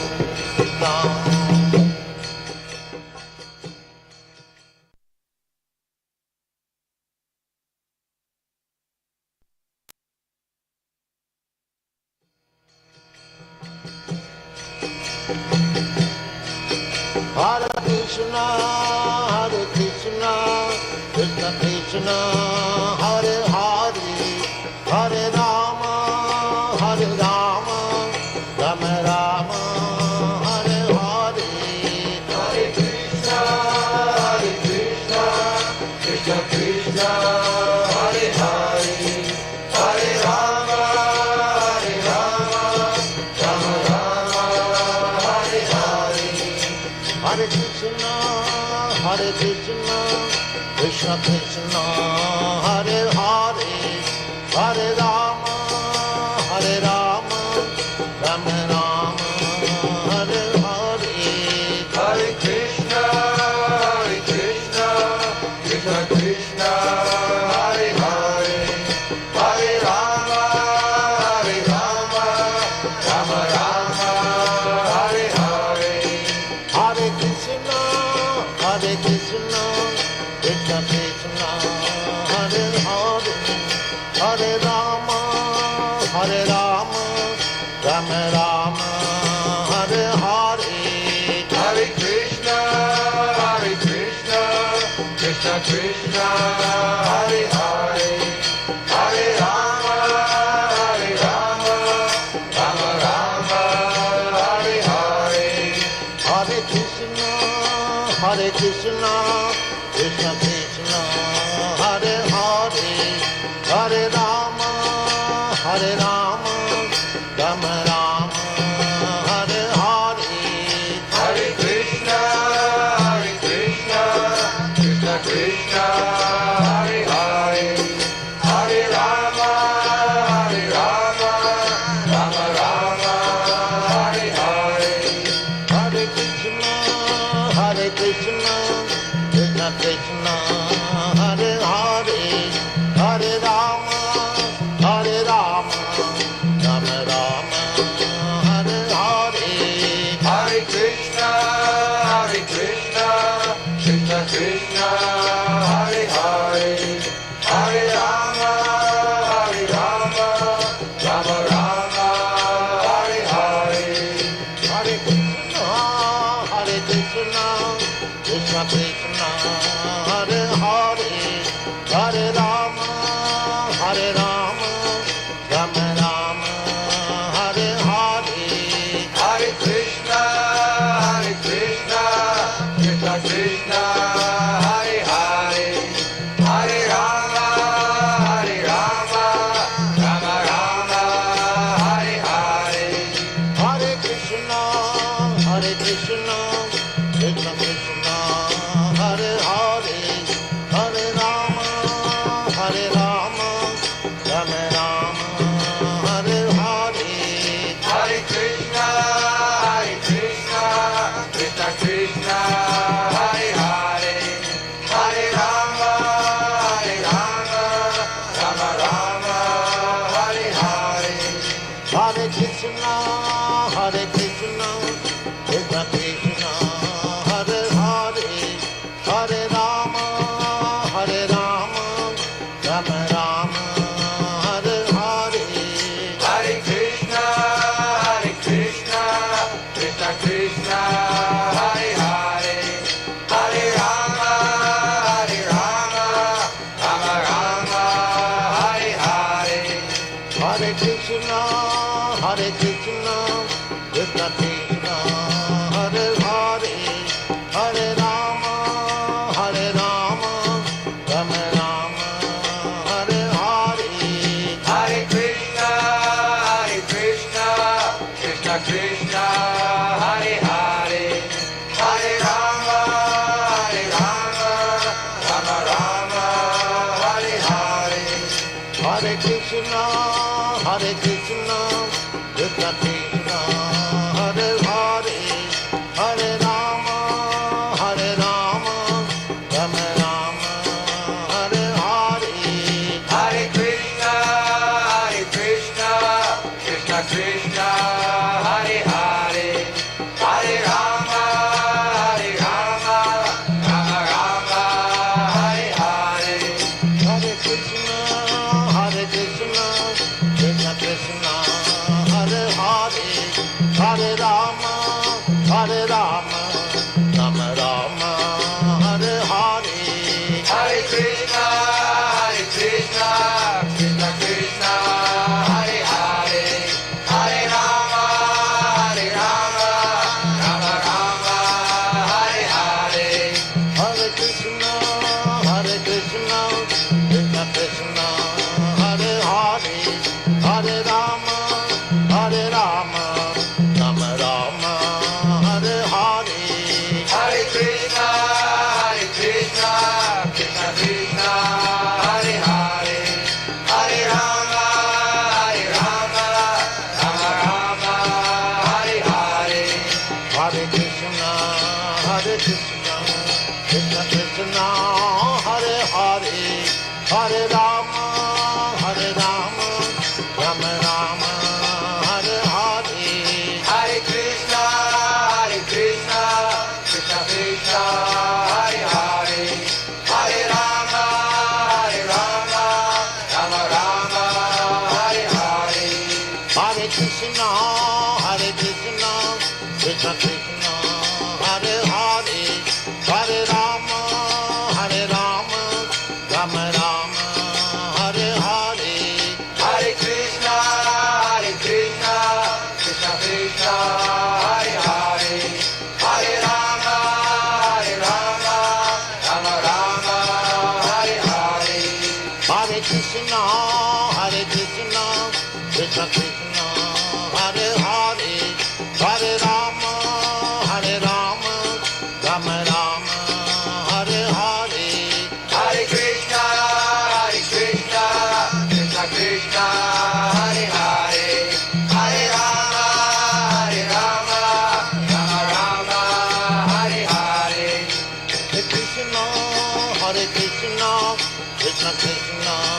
[441.84, 442.73] Krishna Krishna,